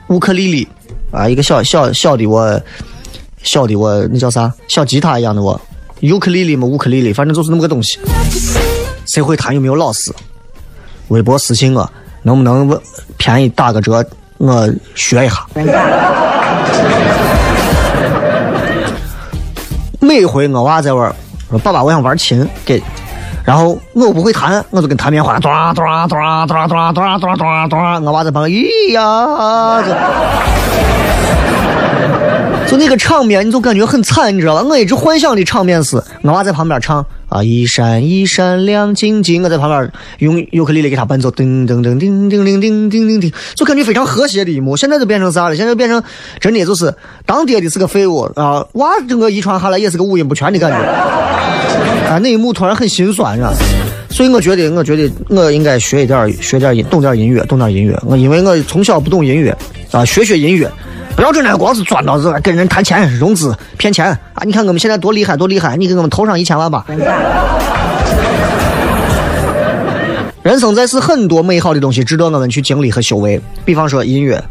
[0.09, 0.67] 乌克丽丽
[1.11, 1.29] 啊？
[1.29, 2.61] 一个小小小的我，
[3.43, 4.53] 小的我，那叫啥？
[4.69, 5.61] 小吉他一样的我，
[6.01, 7.99] 尤克里里嘛，乌克里里，反正就是那么个东西。
[9.07, 9.55] 谁会弹？
[9.55, 10.13] 有没有老师？
[11.09, 11.91] 微博私信我，
[12.23, 12.79] 能不能问
[13.17, 14.05] 便宜打个折？
[14.37, 15.47] 我学一下。
[20.01, 21.13] 每回我娃在玩，
[21.51, 22.81] 说爸爸我想玩琴，给，
[23.45, 26.17] 然后我不会弹，我就跟弹棉花，咚咚咚咚
[26.47, 29.83] 咚咚咚咚咚，我娃在旁边，咦呀，
[32.67, 34.63] 就那个场面，你就感觉很惨，你知道吧？
[34.63, 44.77] 我一直幻想的场面是，我娃在旁边唱啊，一闪一闪亮晶晶，我在旁边用尤克里里给他伴奏，噔噔噔叮叮叮叮叮叮叮，就感觉非常和谐的一幕。
[44.77, 45.57] 现在就变成啥了？
[45.57, 46.03] 现在就变成
[46.41, 50.77] 真的就是当爹的是个废物啊，娃整个遗传下来也是个五音不全的感觉。
[52.11, 53.51] 啊，那一幕突然很心酸啊！
[54.11, 57.99] 所以我觉得，我觉得我应该学一点，学点音，懂点音乐，懂点音乐。
[58.05, 59.57] 我因为我从小不懂音乐
[59.91, 60.71] 啊，学学音乐，
[61.17, 64.43] 不要整天光是钻到这跟人谈钱、融资、骗钱啊！
[64.45, 65.77] 你看我们现在多厉害，多厉害！
[65.77, 66.85] 你给我们投上一千万吧。
[70.43, 73.41] 人生在世，很多美好的东西值得我们去经历和修为。
[73.65, 74.43] 比方说音乐，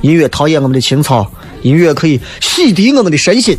[0.00, 1.30] 音乐陶冶我们的情操，
[1.62, 3.56] 音乐可以洗涤我们的身心。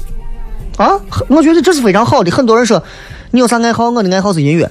[0.77, 2.31] 啊，我觉得这是非常好的。
[2.31, 2.83] 很多人说，
[3.31, 3.91] 你有啥爱好？
[3.91, 4.69] 我的爱好是音乐，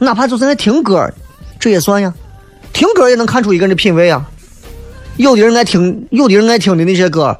[0.00, 1.08] 哪怕就是爱听歌，
[1.60, 2.12] 这也算呀。
[2.72, 4.28] 听歌也能看出一个人的品味啊。
[5.16, 7.38] 有的人爱听，有的人爱听的那些歌，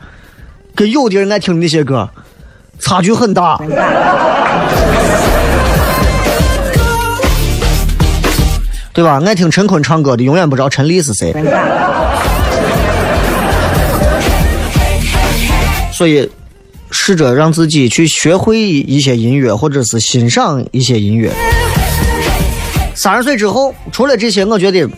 [0.74, 2.08] 跟有的人爱听的那些歌，
[2.78, 3.58] 差距很大。
[8.92, 9.20] 对吧？
[9.26, 11.34] 爱听陈坤唱歌的，永远不知道陈粒是谁。
[15.92, 16.30] 所以。
[16.96, 21.28] 试着让自己去学会一些音乐，或者是欣赏一些音乐。
[22.94, 24.88] 三十岁之后，除了这些，我觉得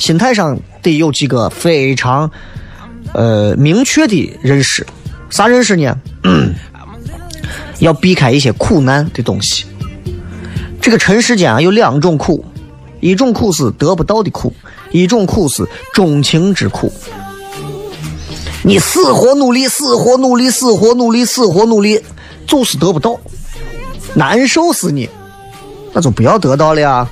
[0.00, 2.30] 心态上得有几个非常
[3.14, 4.86] 呃明确的认识。
[5.30, 5.96] 啥认识呢？
[7.78, 9.64] 要避开一些苦难的东西。
[10.80, 12.44] 这个尘世间啊，有两种苦，
[13.00, 14.52] 一种苦是得不到的苦，
[14.90, 16.92] 一种苦是钟情之苦。
[18.64, 22.00] 你死活努力，死活努力，死活努力，死活努力，
[22.46, 23.18] 就是得不到，
[24.14, 25.08] 难受死你，
[25.92, 27.08] 那就不要得到了呀，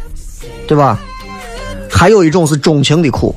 [0.68, 1.00] 对吧？
[1.90, 3.34] 还有一种是钟情的苦，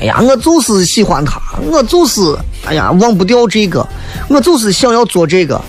[0.00, 2.20] 哎呀，我就是喜欢他，我就是，
[2.66, 3.86] 哎呀，忘不掉这个，
[4.28, 5.60] 我就是想要做这个。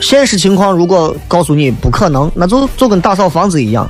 [0.00, 3.88] 现实情况如果告诉你不可能，那就就跟打扫房子一样，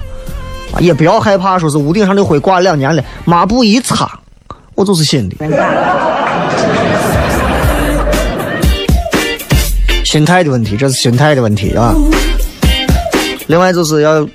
[0.79, 4.11] 也不要害怕，说是屋顶上的灰挂两年了，抹布一擦。
[4.75, 5.37] 我就是新的，
[10.05, 11.95] 心态的问题，这是心态的问题啊。
[13.49, 14.27] 另外就是要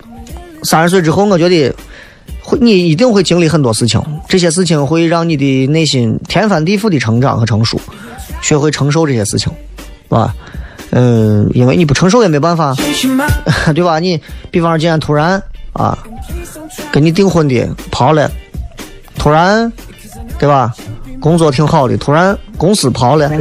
[0.63, 1.73] 三十岁之后，我觉得
[2.47, 7.77] 会你一定会经历很多事情，这些事情会让你的内心天翻地覆的成长和成熟，
[8.41, 9.51] 学会承受这些事情，
[10.07, 10.33] 是吧？
[10.91, 12.73] 嗯，因为你不承受也没办法，
[13.75, 13.99] 对吧？
[13.99, 14.17] 你
[14.49, 15.97] 比方说今天突然啊，
[16.89, 18.31] 跟你订婚的跑了，
[19.17, 19.69] 突然。
[20.39, 20.71] 对吧？
[21.19, 23.27] 工作挺好的，突然公司跑了，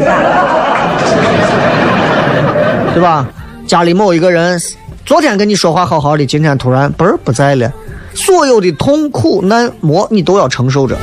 [2.94, 3.28] 对吧？
[3.66, 4.58] 家里某一个人
[5.04, 7.70] 昨天跟你说话好好的，今天突然嘣儿不在了，
[8.16, 10.96] 所有的痛苦难磨你都要承受着。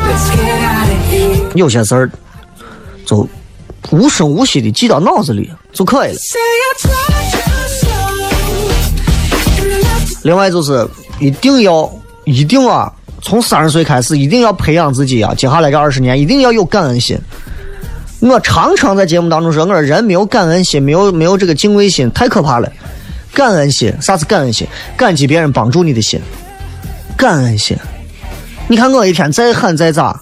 [1.55, 2.11] 有些事儿
[3.05, 3.27] 就
[3.91, 6.17] 无声无息的记到脑子里就可以了。
[10.23, 10.87] 另外就是
[11.19, 11.89] 一定要
[12.25, 12.91] 一定啊。
[13.25, 15.33] 从三十岁开始，一定要培养自己啊！
[15.33, 17.17] 接下来这二十年，一定要有感恩心。
[18.19, 22.69] 我常常在节目当中说，我说人没有感恩心，没有没有这个敬畏心，太可怕了。
[23.33, 24.67] 感恩心，啥是感恩心？
[24.97, 26.19] 感激别人帮助你的心。
[27.23, 27.77] 感恩心。
[28.67, 30.19] 你看我一天再喊再咋，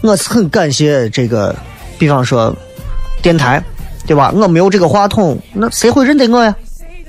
[0.00, 1.54] 我是很感谢这个，
[1.96, 2.52] 比方说
[3.22, 3.62] 电台，
[4.04, 4.32] 对吧？
[4.34, 6.52] 我没有这个话筒，那谁会认得我呀？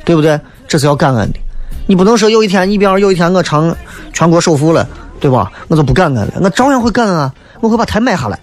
[0.05, 0.39] 对不对？
[0.67, 1.39] 这是要感恩的。
[1.87, 3.75] 你不能说有一天，你比方有一天我成
[4.13, 4.87] 全国首富了，
[5.19, 5.51] 对吧？
[5.69, 7.33] 我就不感恩了，我照样会感恩啊！
[7.61, 8.39] 我会把台买下来。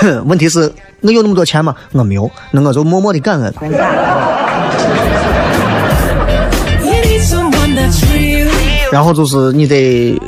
[0.24, 1.76] 问题是，我有那么多钱吗？
[1.92, 3.52] 我没有，那我就默默的感恩。
[8.90, 10.20] 然后就是你得，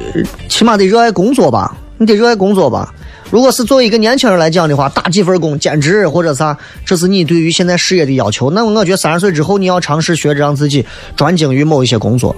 [0.49, 1.77] 起码得热爱工作吧？
[1.99, 2.93] 你得热爱工作吧？
[3.31, 8.51] 如果是作为一个年轻人来讲的话，打几份工、兼职或者啥，这是你对于现在事业的要求。
[8.51, 10.85] 那么我觉得三十岁之后，你要尝试学着让自己
[11.17, 12.37] 专精于某一些工作，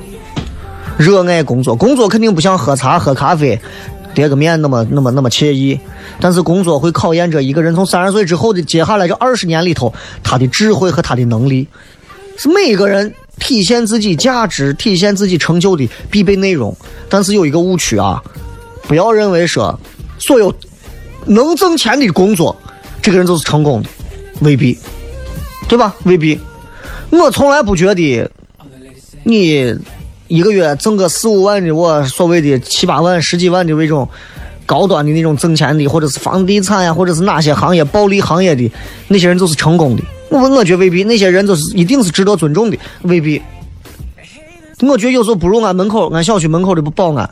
[0.97, 1.75] 热爱工作。
[1.75, 3.59] 工作肯定不像喝茶、喝咖啡，
[4.15, 5.79] 叠个面那么那么那么惬意，
[6.21, 11.67] 但是工作会考验着一个人从三十岁之后的接下来这二十年里头，他的智慧和他的能力，
[12.37, 16.77] 是每一个人体现自己价值、体现自己成就的必备内容。
[17.09, 18.23] 但是有一个误区啊，
[18.89, 19.79] 不要认为说
[20.19, 20.55] 所有
[21.27, 22.57] 能挣钱的工作，
[23.03, 23.89] 这个人就是成功的，
[24.41, 24.79] 未必，
[25.69, 25.95] 对吧？
[26.05, 26.39] 未必。
[27.11, 28.29] 我从来不觉得
[29.23, 29.77] 你
[30.27, 34.09] 一个月挣个四五万的，我所谓的七八万、十几万的那种
[34.67, 38.71] 高端的那种挣钱的，或者是房地产呀，或者是哪些行业暴利行业的
[39.09, 40.03] 那些人，就是成功的。
[40.31, 43.41] 我我觉得未必，那些人就是一定是值得尊重的，未必。
[44.83, 47.31] 我觉得有时候不如俺门口、俺小区门口的保安。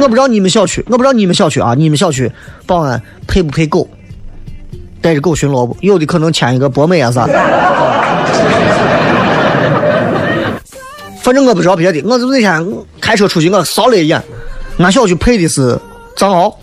[0.00, 2.30] 我不知道你们小区，我不知道你们小区啊，你们小区
[2.66, 3.88] 保安配不配狗？
[5.00, 5.76] 带着狗巡逻不？
[5.80, 7.26] 有的可能牵一个博美啊啥。
[11.20, 12.66] 反正我不知道别的，我就那天
[13.00, 14.22] 开车出去，我扫了一眼，
[14.78, 15.78] 俺小区配的是
[16.16, 16.54] 藏獒。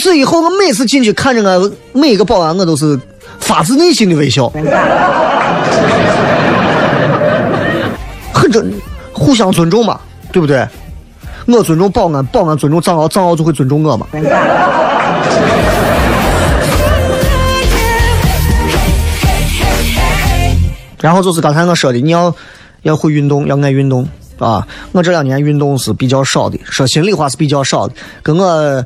[0.00, 2.98] 从此以后，我每次进去看着我每一个保安，我都是
[3.38, 4.48] 发自内心的微笑。
[8.32, 8.72] 很正，
[9.12, 10.00] 互相尊重嘛，
[10.32, 10.66] 对不对？
[11.46, 14.06] 我尊重保安，保安尊重藏獒，藏獒就会尊重我嘛。
[20.98, 22.34] 然后就是刚才我说的，你要
[22.82, 24.66] 要会运动，要爱运动啊！
[24.92, 27.92] 我这两年运动是比较少的，说心里话是比较少的。
[28.22, 28.82] 跟我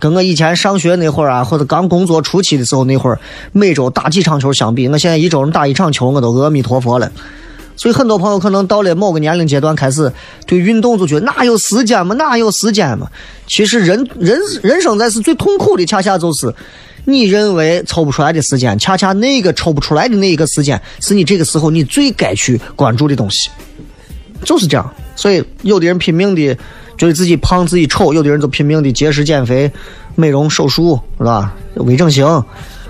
[0.00, 3.18] 跟我以前上学那会儿啊，或者刚工作初期的时候那会儿，
[3.52, 7.10] 每周打几场球相比，我现在一周能打一场球，我都阿弥陀佛了。
[7.76, 10.12] 所以很多朋友可能到了某个年龄阶段，开始
[10.46, 13.08] 对运动就觉得哪有时间嘛，哪有时间嘛。
[13.46, 16.54] 其实人人人生在世最痛苦的，恰恰就是
[17.04, 23.50] 你认为抽不出来的时间，恰恰那个抽不出来的那一个时间，是你这个时候你最该去关注的东西，
[24.44, 24.94] 就是这样。
[25.16, 26.56] 所以有的人拼命的
[26.96, 29.70] 觉得自己胖自己丑，有的人就拼命的节食减肥、
[30.14, 31.54] 美容手术，是吧？
[31.76, 32.24] 微整形。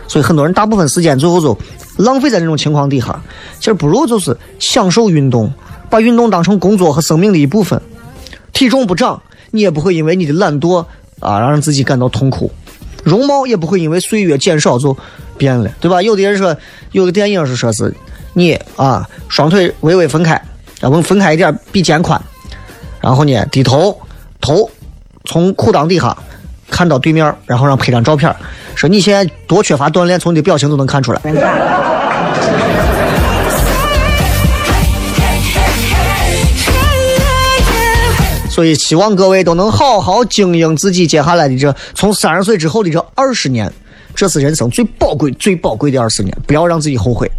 [0.06, 1.56] 所以很多人大部分时间最后就
[1.96, 3.18] 浪费在这种情况底下，
[3.58, 5.50] 其实不如就是享受运动，
[5.88, 7.80] 把运动当成工作和生命的一部分。
[8.52, 10.84] 体重不长，你也不会因为你的懒惰
[11.20, 12.50] 啊让自己感到痛苦；
[13.02, 14.96] 容貌也不会因为岁月减少就
[15.38, 16.02] 变了，对吧？
[16.02, 16.54] 有的人说，
[16.92, 17.92] 有个电影是说是
[18.34, 20.40] 你啊双腿微微分开，
[20.82, 22.20] 要不分开一点比肩宽，
[23.04, 23.94] 然后呢低头
[24.40, 24.70] 头
[25.26, 26.16] 从裤裆底下
[26.70, 28.34] 看到对面，然后让拍张照片。
[28.74, 31.20] 说你现在多缺乏锻炼，从你的表情都能看出来。
[38.48, 43.70] 所以希望各位都能好好经营自己接下来的这从三十岁之后的这二十年，
[44.14, 47.30] 这是人生最宝贵、最宝贵的二十年，不要让自己后悔。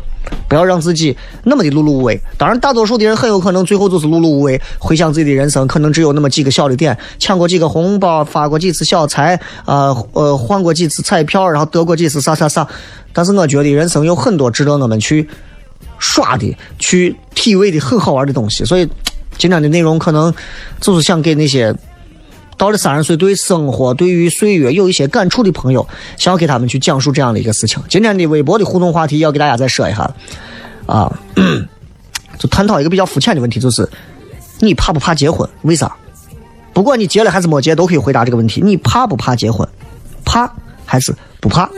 [0.47, 2.19] 不要让自己那么的碌碌无为。
[2.38, 4.59] 当然，大多数的人很有可能最后就是碌碌无为。
[4.80, 12.67] 回想自己的人生，可能只有那么几个小的点：抢过几个红包，发过几次小财，呃呃，换过几次彩票，然后得过几次啥啥啥。
[13.13, 15.28] 但是我觉得人生有很多值得我们去
[15.99, 18.63] 耍的、去体味的很好玩的东西。
[18.65, 18.88] 所以，
[19.38, 20.34] 今天的内容可能
[20.80, 21.76] 就是想给那些。
[22.58, 25.88] 到了三十岁，对生活、对于岁月有一些感触的朋友，
[26.18, 27.82] 想要给他们去讲述这样的一个事情。
[27.89, 30.10] 今天的微博的互动话题要给大家再说一下，
[30.86, 31.12] 啊，
[32.38, 33.89] 就探讨一个比较肤浅的问题，就是
[34.60, 35.47] 你怕不怕结婚？
[35.64, 35.95] 为啥？
[36.74, 38.62] 不管你结了还是没结，都可以回答这个问题。
[38.62, 39.68] 你怕不怕结婚？
[40.26, 40.51] 怕
[40.86, 41.70] 还是不怕？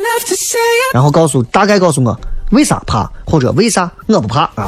[0.93, 2.19] 然后告诉大概告诉我
[2.51, 4.67] 为啥怕，或者为啥我不怕啊？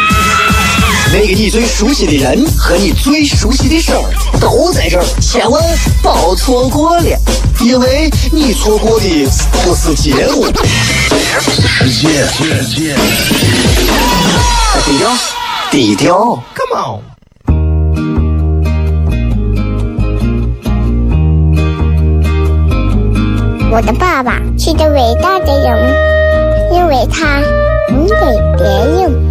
[1.13, 4.01] 那个你最熟悉的人和你最熟悉的事儿
[4.39, 5.61] 都在这儿，千万
[6.01, 7.19] 别错过了，
[7.59, 10.45] 因为你错过的不是节目，
[11.85, 12.95] 是时间。
[14.85, 15.11] 低调，
[15.69, 17.01] 低调，Come on。
[23.69, 25.93] 我的爸爸是个伟大的人，
[26.73, 27.41] 因为他
[27.89, 28.15] 能给
[28.57, 29.30] 别人。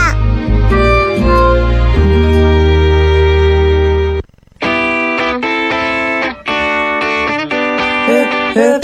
[8.53, 8.83] Hip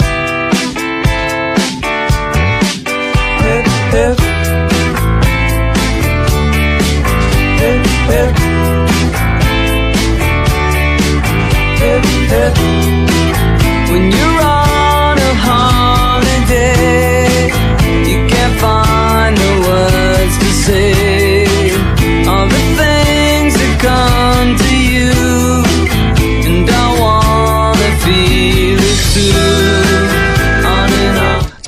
[3.40, 4.18] Hip hip.
[7.60, 8.38] Hip hip.
[12.30, 12.77] Hip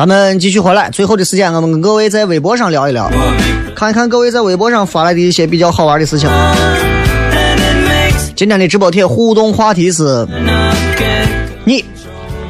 [0.01, 3.11] 咱们继续回来，最后的时间，我们跟各位在微博上聊一聊，
[3.77, 6.27] 看一看各位在微博上发来的一些比较好玩的事情。
[8.35, 10.27] 今天的直播贴互动话题是：
[11.67, 11.85] 你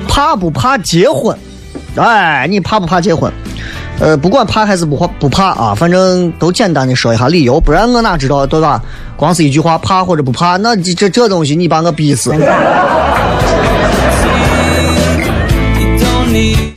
[0.07, 1.37] 怕不怕结婚？
[1.97, 3.33] 哎，你怕不怕结婚？
[3.99, 8.81] 呃，不管怕还是不怕不怕啊，反正都简单的说一下理由，不然我哪知道对吧？
[9.17, 12.33] 光是一句话怕或者不怕，那这这东西你把我逼死。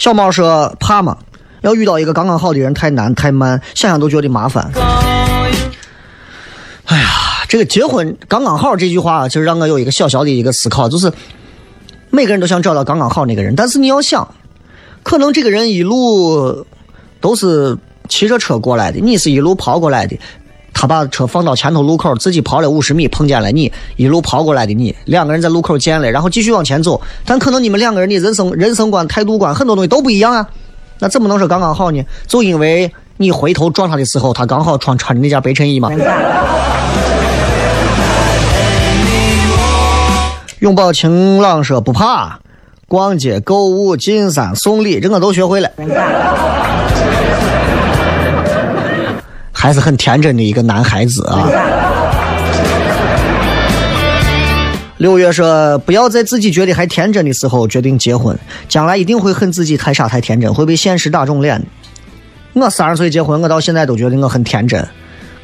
[0.04, 1.18] 小猫说怕吗？
[1.62, 4.70] 要遇到一个刚刚好的人太难太慢，想想都觉得麻烦。
[6.84, 7.08] 哎呀，
[7.48, 11.10] 这个结婚刚刚好这句话，其实让我有一个小小的一个思考，就是
[12.10, 14.28] 每个人都想找到刚刚好那个人，但是你要想，
[15.04, 16.66] 可能这个人一路
[17.22, 17.78] 都是
[18.10, 20.20] 骑着车过来的，你是一路跑过来的。
[20.84, 27.00] 他把车放到前头路口，自己跑了五十米，碰见了你，一路跑过来的你，两个人在路口见了，然后继续往前走。
[27.24, 30.46] 但可能你们两个人的人生人生观、态度观很多东西都不一样啊，
[31.00, 32.04] 那怎么能说刚刚好呢？
[32.28, 35.90] 就因为你回头撞他的时候，他刚好穿穿着那件白衬衣嘛。
[40.60, 42.40] 拥抱晴朗说不怕，
[42.90, 45.70] 逛街、购物、进山、送礼，这我都学会了。
[49.64, 51.48] 还是很天真的一个男孩子啊。
[54.98, 58.38] 六月说：“不要在自己觉得还天真的时候决定结婚，
[58.68, 61.64] 将来一定会恨自己太傻太天真，会被现实打肿脸。”
[62.52, 64.86] 我三十岁结婚，我到现在都觉得我很天真，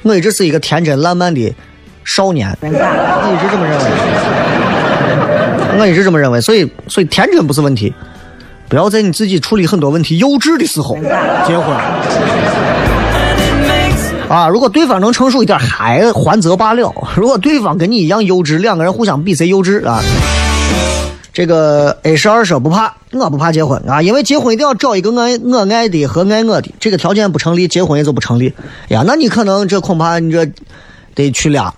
[0.02, 1.56] 我一直是一个天真烂漫的
[2.04, 2.72] 少年，我一
[3.42, 3.86] 直这么认为，
[5.80, 7.94] 我一直这么认为，所以所以天真不是问题，
[8.68, 10.98] 不要在你自己处理很多问题幼稚的时候
[11.48, 11.74] 结婚。
[14.30, 20.02] 啊，如果对方能成熟一点，还还则罢了； 如果对方跟你一样幼稚，两个人互相比谁幼稚啊。
[21.34, 28.54] 这个 A 十二说不怕，我不怕结婚啊，因为结婚一定要找一个爱我爱的和爱我的，这个条件不成立，结婚也就不成立。
[28.90, 30.46] 呀，那你可能这恐怕你这
[31.16, 31.74] 得娶俩，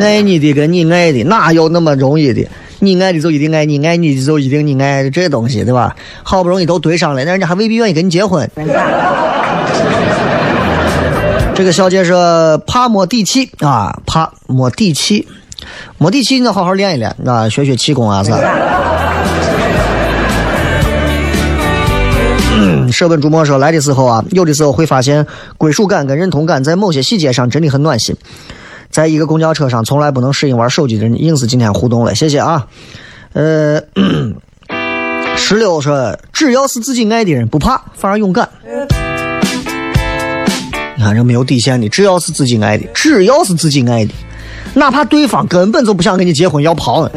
[0.00, 2.46] 爱你的跟你爱的哪有那么容易的？
[2.80, 5.94] 你爱的就一定爱你，爱你的就一定你爱这东西，对吧？
[6.24, 8.50] 好不容易都对上了，那人家还未必愿意跟你结婚。
[11.62, 15.28] 这个小姐说怕没底气啊，怕没底气，
[15.96, 18.36] 没底气你得好好练一练啊，学学气功啊啥。
[22.50, 25.24] 嗯，舍本逐末说来的时候啊，有的时候会发现
[25.56, 28.16] 归属感跟认同感在某些细节上真的很暖心。
[28.90, 32.66] 在一个公交车上，从来不能适应玩手机的人，硬是今天互动了，谢谢啊。
[33.34, 33.80] 呃，
[35.38, 38.48] 石榴说，只要是自己爱的人，不怕，反而勇敢。
[41.02, 44.14] 你看这没有底线的，只要是自己爱的，只要是自己爱的，
[44.74, 47.10] 哪怕对方根本就不想跟你结婚要跑了。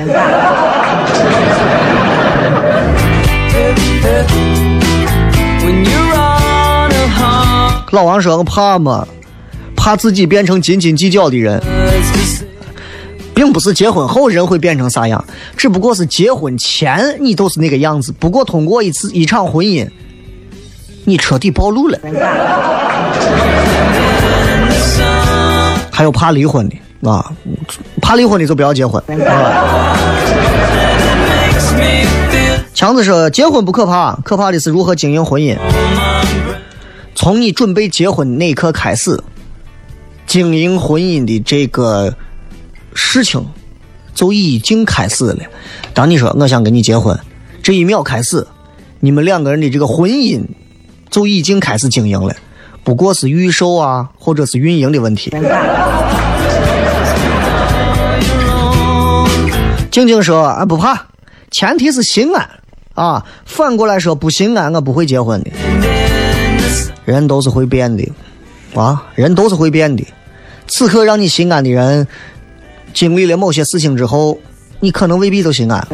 [7.91, 9.07] 老王说：“我怕吗？
[9.75, 11.61] 怕自己变成斤斤计较的人，
[13.35, 15.23] 并不是结婚后人会变成啥样，
[15.55, 18.11] 只不过是结婚前你都是那个样子。
[18.13, 19.87] 不过通过一次一场婚姻，
[21.05, 21.97] 你彻底暴露了。
[25.91, 26.75] 还有怕离婚的
[27.09, 27.31] 啊，
[28.01, 29.01] 怕离婚的就不要结婚。
[32.73, 35.57] 强子说：结婚不可怕，可怕的是如何经营婚姻。
[37.15, 39.17] 从你准备结婚那一刻开始，
[40.27, 42.13] 经营婚姻的这个
[42.93, 43.45] 事情
[44.13, 45.37] 就已经开始了。
[45.93, 47.17] 当你说我想跟你结婚，
[47.63, 48.45] 这一秒开始，
[48.99, 50.43] 你们两个人的这个婚姻
[51.09, 52.35] 就已经开始经营了，
[52.83, 55.31] 不过是预售啊，或者是运营的问题。
[59.91, 61.07] 静静说：“俺不怕，
[61.51, 62.49] 前提是心安
[62.95, 63.25] 啊。
[63.45, 65.49] 反过来说，不心安，我不会结婚的。
[67.05, 68.03] 人都是会变的，
[68.73, 70.05] 啊，人都是会变的。
[70.67, 72.05] 此刻让你心安的人，
[72.93, 74.37] 经历了某些事情之后，
[74.81, 75.87] 你可能未必都心安。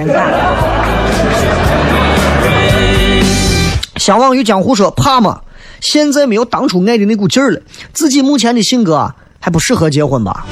[4.01, 5.41] 相忘于江湖说怕吗？
[5.79, 7.61] 现在没有当初爱的那股劲儿了，
[7.93, 10.43] 自己目前的性格啊还不适合结婚吧？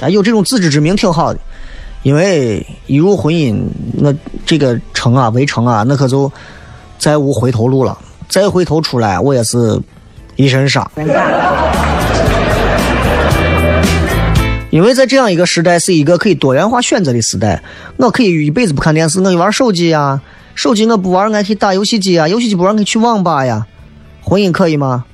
[0.00, 1.38] 哎，有这种自知之明挺好的，
[2.04, 4.14] 因为一入婚姻，那
[4.46, 6.32] 这个成啊围城啊，那可就
[6.98, 7.98] 再无回头路了。
[8.30, 9.78] 再回头出来，我也是
[10.36, 10.90] 一身伤。
[14.70, 17.62] 因为在这样一个时代，是一个可以多元化选择的时代。
[17.98, 20.18] 我可以一辈子不看电视，我就玩手机呀。
[20.54, 22.26] 手机我不玩，我还可以打游戏机啊。
[22.28, 23.66] 游戏机不玩，我可以去网吧呀。
[24.22, 25.04] 婚姻可以吗？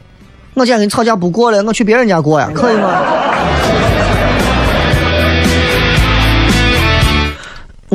[0.54, 3.02] 我今天跟你吵架不过了，我去别人家过呀，可以吗？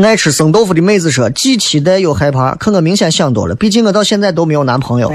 [0.04, 3.56] 爱吃生豆腐的妹子说：“既期待又害怕，可我明显想多了。
[3.56, 5.10] 毕竟我到现在都没有男朋友。”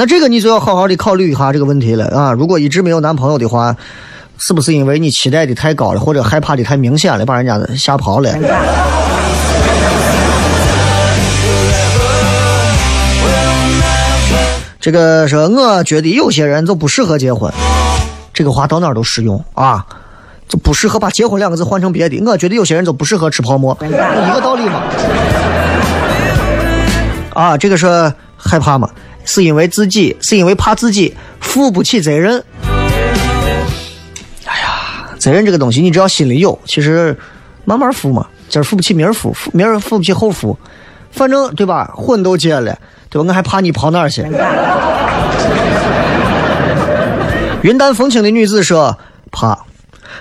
[0.00, 2.32] 那这个你就要好好的考虑一下这个问题了啊！
[2.32, 3.76] 如果一直没有男朋友的话，
[4.38, 8.32] 是不是因为你期待的太高了，或者害怕的太明显了，把人家吓跑了？
[14.80, 17.52] 这个说，我觉得有些人就不适合结婚，
[18.32, 19.84] 这个话到哪都适用啊，
[20.48, 22.18] 就不适合把结婚两个字换成别的。
[22.24, 23.90] 我觉得有些人就不适合吃泡沫，一
[24.32, 24.82] 个道理嘛。
[27.34, 28.88] 啊，这个是害怕嘛？
[29.24, 32.42] 是因为自己，是因为怕自己负不起责任。
[34.44, 37.16] 哎呀，责任这个东西，你只要心里有，其实
[37.64, 38.26] 慢慢负嘛。
[38.48, 40.58] 今儿负不起，明儿负，明儿负不起，后负，
[41.12, 41.92] 反正对吧？
[41.96, 42.76] 婚都结了，
[43.08, 43.28] 对吧？
[43.28, 44.22] 我还怕你跑哪儿去？
[47.62, 48.98] 云淡风轻的女子说
[49.30, 49.66] ：“怕，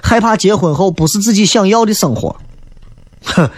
[0.04, 2.36] 害怕结婚后不是自己想要的生活。”
[3.24, 3.50] 哼。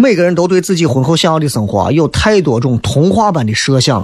[0.00, 4.00] 每个人都对自己婚后想要的生活啊有太多种童话般的设想。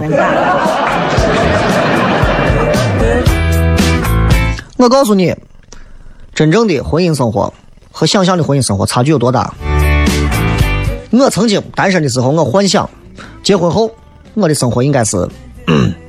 [4.75, 5.33] 我告诉你，
[6.33, 7.51] 真正的婚姻生活
[7.93, 9.53] 和想象的婚姻生活差距有多大？
[11.11, 12.89] 我曾经单身的时候，我幻想
[13.41, 13.89] 结婚后
[14.33, 15.25] 我的生活应该是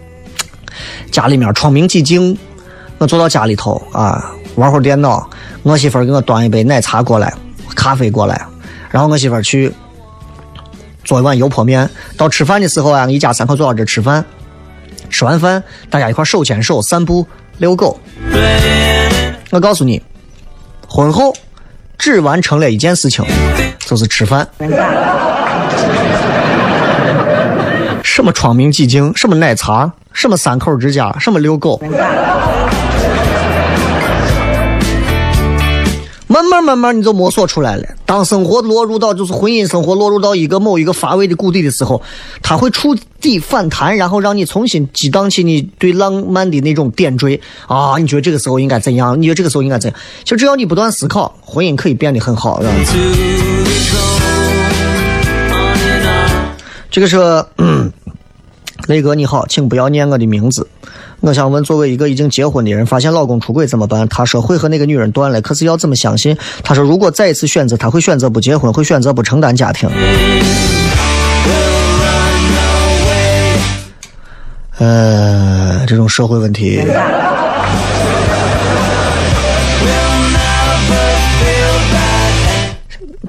[1.13, 2.37] 家里面窗明几净，
[2.99, 5.31] 我坐到家里头啊玩会儿电脑，
[5.63, 7.33] 我媳妇儿给我端一杯奶茶过来，
[7.77, 8.45] 咖啡过来。
[8.97, 9.71] 然后我媳妇儿去
[11.05, 14.25] 做一碗油泼面，到吃饭的时候啊，一家三口坐到这吃饭，
[15.11, 17.27] 吃完饭大家一块手牵手散步
[17.59, 18.01] 遛狗。
[19.51, 20.01] 我告诉你，
[20.89, 21.37] 婚后
[21.99, 23.23] 只完成了一件事情，
[23.81, 24.49] 就是吃饭。
[28.03, 31.79] 什么窗明几净，什么奶茶，什么三口之家，什么遛狗。
[36.29, 37.85] 慢慢慢慢，你就摸索出来了。
[38.05, 42.03] 当生活落入到就是婚姻生活落入到一个某一个乏味的谷底的时候，
[42.43, 47.97] 它会触底反弹，然后让你重新激荡起你对浪漫的那种点缀啊！
[47.99, 49.17] 你觉得这个时候应该怎样？
[49.21, 50.01] 你觉得这个时候应该怎样？
[50.25, 52.75] 其实只要你不断思考，婚姻可以变得很好，是吧？
[56.91, 57.17] 这个是，
[57.59, 57.93] 嗯，
[58.89, 60.67] 雷哥你好，请不要念我的名字。
[61.21, 64.07] 我想问，作为一个已经结婚的人，发现老公出轨怎么办？
[64.09, 66.37] 他说会和那个女人断了，可是要怎么相信？
[66.63, 69.89] 他说如果再一次选择，他会选择不结婚，会选择不承担家庭。
[74.79, 76.81] 呃，这种社会问题，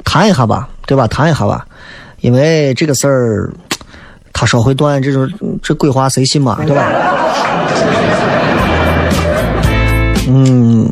[0.03, 1.07] 谈一下吧，对吧？
[1.07, 1.65] 谈一下吧，
[2.19, 3.53] 因为这个事儿，
[4.39, 5.27] 他说会断，这种
[5.63, 6.91] 这鬼话谁信嘛，对吧？
[10.27, 10.87] 嗯，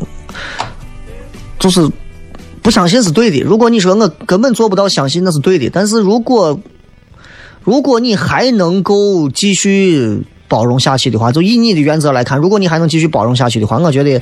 [1.56, 1.88] 就是
[2.60, 3.38] 不相信是对的。
[3.42, 5.70] 如果你说我根本做不到相信，那是对的。
[5.72, 6.58] 但是如果
[7.62, 14.20] 如果你还能够继续包容下去的话，就以你的原则来看，如果你还能继续包容下去的话，我觉得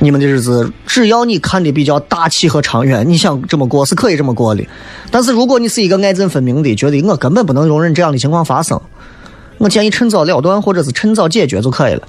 [0.00, 4.66] 你们的日子，只要你看的比较大气和长远，你想这么过是可以这么过的。
[5.10, 8.80] 但是如果你是一个爱憎分明的，觉得我根本不能容忍这样的情况发生，
[9.58, 12.02] 我建议趁早了断，或者是趁早解决就可以了。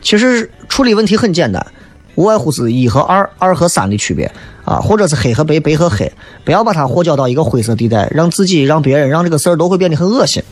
[0.00, 1.66] 其实处理问题很简单，
[2.14, 4.30] 无外乎是一和二、二和三的区别
[4.64, 6.10] 啊，或者是黑和白、白和黑，
[6.42, 10.42] 不要把它和搅到一个灰色地带，让自己、让别人、让这个事儿都会变得很恶心。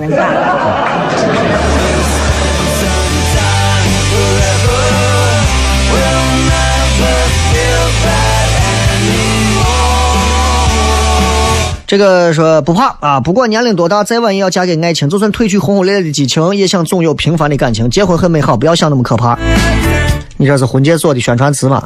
[11.96, 15.08] 这个说不怕啊，不管年龄多大，再晚也要嫁给爱情。
[15.08, 17.88] 就算褪去轰轰烈烈的激情，也想总有平凡的感情。
[17.88, 19.38] 结婚很美好，不要想那么可怕。
[20.36, 21.84] 你这是婚介所的宣传词吗？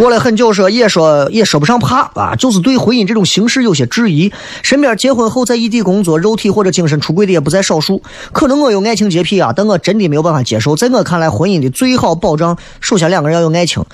[0.00, 4.32] 过了很久说也说也说不上怕啊，就是对婚姻这种形式有些质疑。
[4.62, 8.02] 身边结婚后在异地工作、肉体或者精神出轨的也不在少数。
[8.32, 10.74] 可能我有爱情洁癖啊，但我真的没有办法接受。
[10.74, 13.84] 在我看来，婚姻的最好保障，首先两个人要有爱情，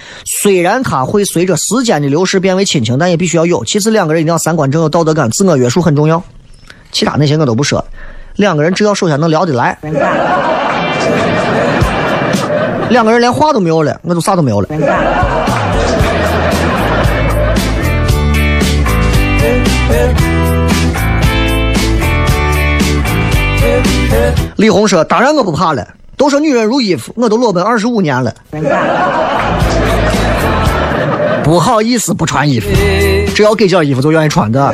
[0.40, 3.64] 虽然它会随着时间的流逝变为亲情，但也必须要有。
[3.64, 6.22] 其次，两个人一定要三观正、有道德感、自我约束很重要。
[6.92, 7.84] 其他那些我都不说，
[8.36, 9.76] 两个人只要首先能聊得来。
[12.90, 14.68] 两个人连话都没有了，我都啥都没有了。
[24.57, 28.34] 李红说：“当然我不怕了，都说女人如衣服，我都裸奔二十五年了。
[31.45, 32.68] 不好意思，不穿衣服，
[33.34, 34.72] 只要给件衣服就愿意穿的。”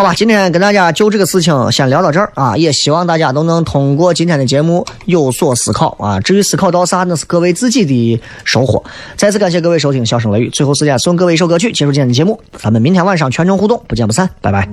[0.00, 6.18] 好吧，今天跟大家就这个事情先聊到这儿啊，也希望大家都能通过今天的节目有所思考啊。
[6.20, 8.82] 至于思考到啥，那是各位自己的收获。
[9.18, 12.40] 再次感谢各位收听《笑声雷雨》，最后时间送各位一首歌曲，结束今天的节目。
[12.56, 14.66] 咱们明天晚上全程互动，不见不散，拜拜。